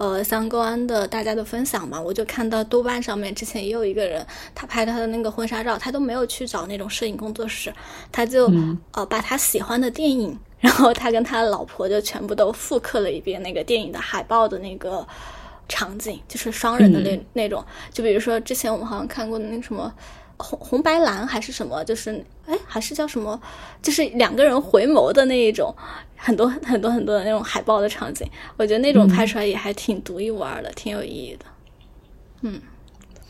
[0.00, 7.70] 呃，相关的大家的分享嘛，我就看到豆瓣上面之前也有一个人，他拍他的那个婚纱照，他都没有去找那种摄影工作室，
[8.10, 8.50] 他就、
[8.92, 15.06] 呃把他喜欢的电影， 然后他跟他老婆就全部都复刻了一遍那个电影的海报的那个
[15.68, 19.92] 场景，就是双人的那、那种，就比如说之前我们好像看过的那什么。
[20.42, 23.40] 红红白蓝还是什么，就是哎，还是叫什么，
[23.82, 25.74] 就是两个人回眸的那一种，
[26.16, 28.26] 很多很多很多的那种海报的场景，
[28.56, 31.44] 我觉得那种拍出来也还挺独一无二的，挺有意义的。
[32.42, 32.60] 嗯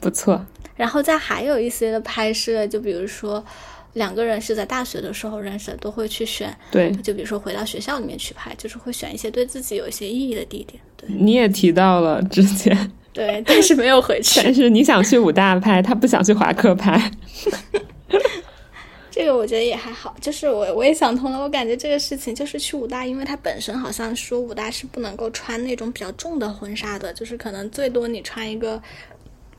[0.00, 0.44] 不错。
[0.76, 3.44] 然后再还有一些的拍摄，就比如说
[3.92, 10.80] 两个人是在大学的时候认识的，都会去选，对，就比如说回到学校里面去拍，就是会选一些对自己有一些意义的地点。
[10.96, 14.40] 对你也提到了之前，对，但是没有回去。
[14.42, 17.10] 但是你想去武大拍，他不想去华科拍。
[19.10, 28.80] 这个我觉得也还好，就是我我也想通了，我感觉这个事情就是去武大，因为它本身好像说武大是不能够穿那种比较重的婚纱的，就是可能最多你穿一个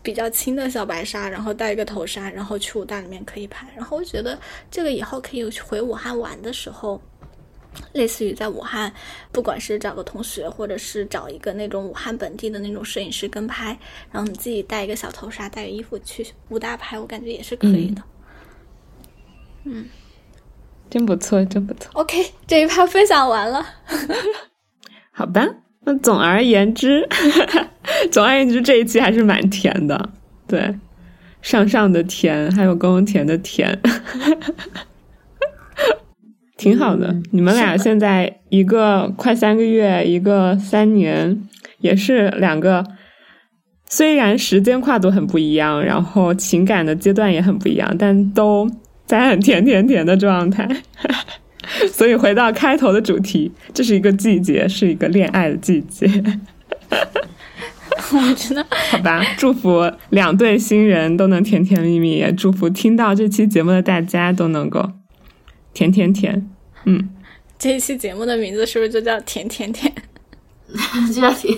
[0.01, 3.67] 比较轻的小白纱，然后戴一个头纱，然后去武大里面可以拍。
[3.75, 4.39] 然后我觉得
[4.71, 6.99] 这个以后可以回武汉玩的时候，
[7.93, 8.91] 类似于在武汉，
[9.31, 13.77] 不管是找个同学，或者是找一个那种武汉本地的那种摄影师跟拍，
[14.11, 18.01] 然后你自己带一个小头纱，带个衣服去武大拍，我感觉也是可以的。
[19.63, 19.85] 嗯
[20.89, 21.89] 真不错，真不错。
[21.93, 23.65] OK，这一趴分享完了。
[25.11, 25.47] 好吧，
[25.85, 27.07] 那总而言之，
[28.11, 30.09] 总而言之，这一期还是蛮甜的。
[30.47, 30.77] 对，
[31.41, 33.81] 上上的甜，还有公公甜的甜，
[36.61, 37.07] 挺好的。
[37.07, 41.41] 嗯你们俩现在一个快三个月，一个三年，
[41.79, 42.85] 也是两个。
[43.89, 48.69] 虽然时间跨度很不一样，然后情感的阶段也很不一样，但都
[49.05, 50.69] 在很甜甜甜的状态。
[51.91, 56.07] 所以回到开头的主题，这是一个季节，是一个恋爱的季节，
[58.13, 59.21] 我真的好吧？
[59.37, 64.89] 祝福两对新人都能甜甜蜜蜜，也祝福听到这期节目的大家都能够
[65.73, 66.49] 甜甜甜。
[66.85, 67.09] 嗯，
[67.59, 69.93] 这一期节目的名字是不是就叫“甜甜甜
[71.13, 71.57] 这样挺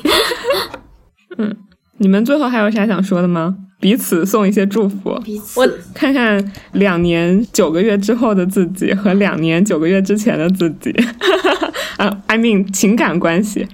[1.98, 3.56] 你们最后还有啥想说的吗？
[3.80, 10.90] 彼此送一些祝福，彼此我看看两年九个月之后的自己和两年九个月之前的自己，
[11.98, 13.68] 啊，I mean 情感关系。？”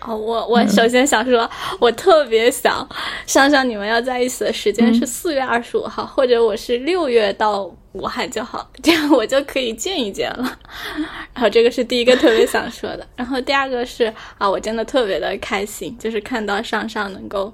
[0.00, 1.48] 哦，我我首先想说，
[1.80, 2.88] 我特别想
[3.26, 10.58] 上上你们要在一起的时间是四月二十五号，或者我是六月到武汉就好，这样我就可以见一见了。
[11.34, 17.52] 然后这个是第一个特别想说的，然后第二个是啊，我真的特别的开心，就是看到上上能够。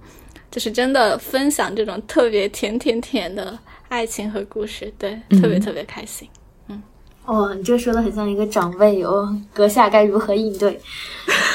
[0.51, 6.29] 就是真的分享这种特别甜甜甜的爱情和故事，对，嗯特别特别开心。
[6.69, 6.81] 嗯
[7.27, 10.81] 哦，你这说的很像一个长辈哦，阁下该如何应对？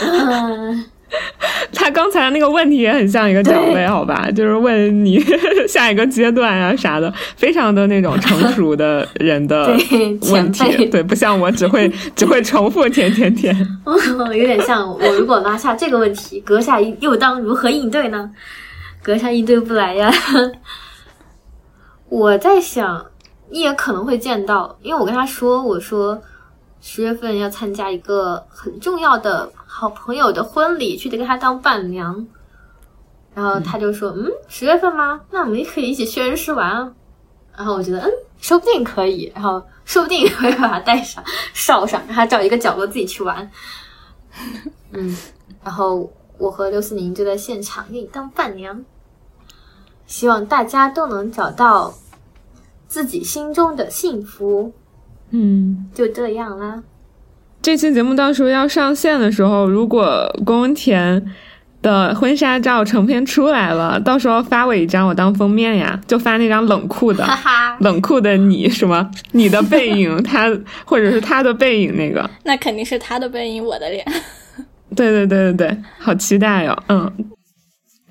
[0.04, 0.84] 嗯，
[1.74, 4.30] 他刚才那个问题也很像一个长辈，好吧？
[4.36, 5.20] 就是问你
[5.68, 13.56] 下一个阶段啊啥的，非常的那种成熟的人的问前题，对，不像我只会只会重复甜甜甜。
[13.86, 13.96] 哦，
[14.34, 18.30] 有点像我如果拿下这个问题，阁下又当如何应对呢？
[19.02, 20.12] 阁下应对不来呀。
[22.10, 23.06] 我在想，
[23.50, 26.22] 你也可能会见到，因为我跟他说，我说
[26.82, 32.26] 十月份要参加一个很重要的好朋友的婚礼，去得给他当伴娘。
[33.36, 35.22] 然后他就说：“嗯，十月份吗？
[35.30, 36.92] 那我们也可以一起去恩施玩啊。”
[37.56, 43.50] 然后我觉得，嗯，说不定可以，然后说不定会把他带上捎上，让他找一个角落自己去玩。
[44.92, 45.16] 嗯，
[45.64, 48.84] 然后我和刘思宁就在现场给你当伴娘，
[50.08, 51.94] 希望大家都能找到
[52.88, 54.74] 自己心中的幸福。
[55.30, 56.82] 嗯，就这样啦。
[57.62, 61.24] 这期节目到时候要上线的时候，如果宫文田
[61.82, 67.24] 的婚纱照成片出来了，到时候发我一张，我当封面呀，就发那张冷酷的。
[67.26, 69.10] 哈哈，冷酷的你什么？
[69.34, 70.50] 你的背影， 他
[70.86, 74.06] 或者是他的背影那个，那肯定是他的背影，我的脸。
[74.96, 77.12] 对对对对对，好期待哟、嗯，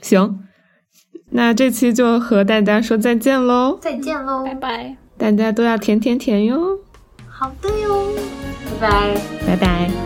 [0.01, 0.39] 行，
[1.31, 4.45] 那这期就和大家说再见喽，再见喽！
[4.45, 4.97] 拜拜。
[5.19, 6.79] 大家都要甜甜甜哟，
[7.29, 8.15] 好的哟，
[8.79, 9.39] 拜拜。
[9.47, 9.98] 拜拜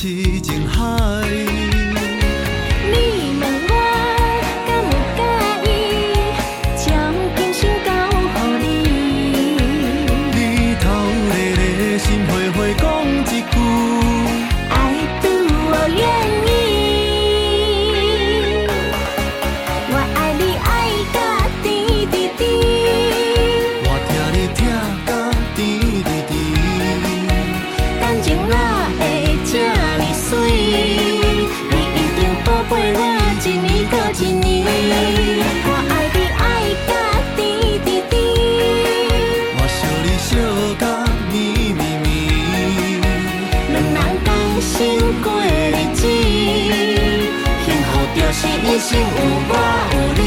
[0.00, 1.67] 对落痴情海。
[48.68, 49.00] 的心无
[49.48, 49.52] 我
[49.92, 50.20] 无离。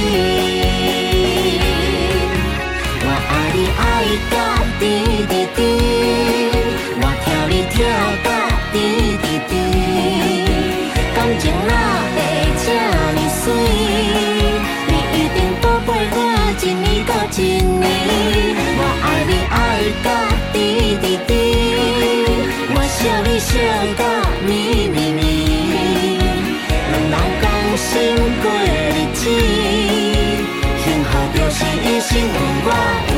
[3.06, 3.80] 我爱你爱
[4.32, 4.36] 到
[4.80, 4.84] 滴
[5.30, 5.60] 滴滴，
[6.98, 7.78] 我跳你跳
[8.26, 8.28] 到
[8.74, 8.76] 滴
[9.22, 9.54] 滴滴，
[11.14, 11.70] 感情若
[12.16, 12.18] 会
[12.64, 12.66] 这
[13.14, 13.46] 呢水，
[14.88, 16.18] 你一定宝贝我
[16.60, 17.86] 一年到一年。
[18.76, 19.56] 我爱你爱
[20.04, 20.08] 到
[20.52, 20.58] 滴
[21.00, 21.30] 滴滴，
[22.74, 23.54] 我想你想
[23.98, 24.21] 到。
[32.14, 33.11] Chính.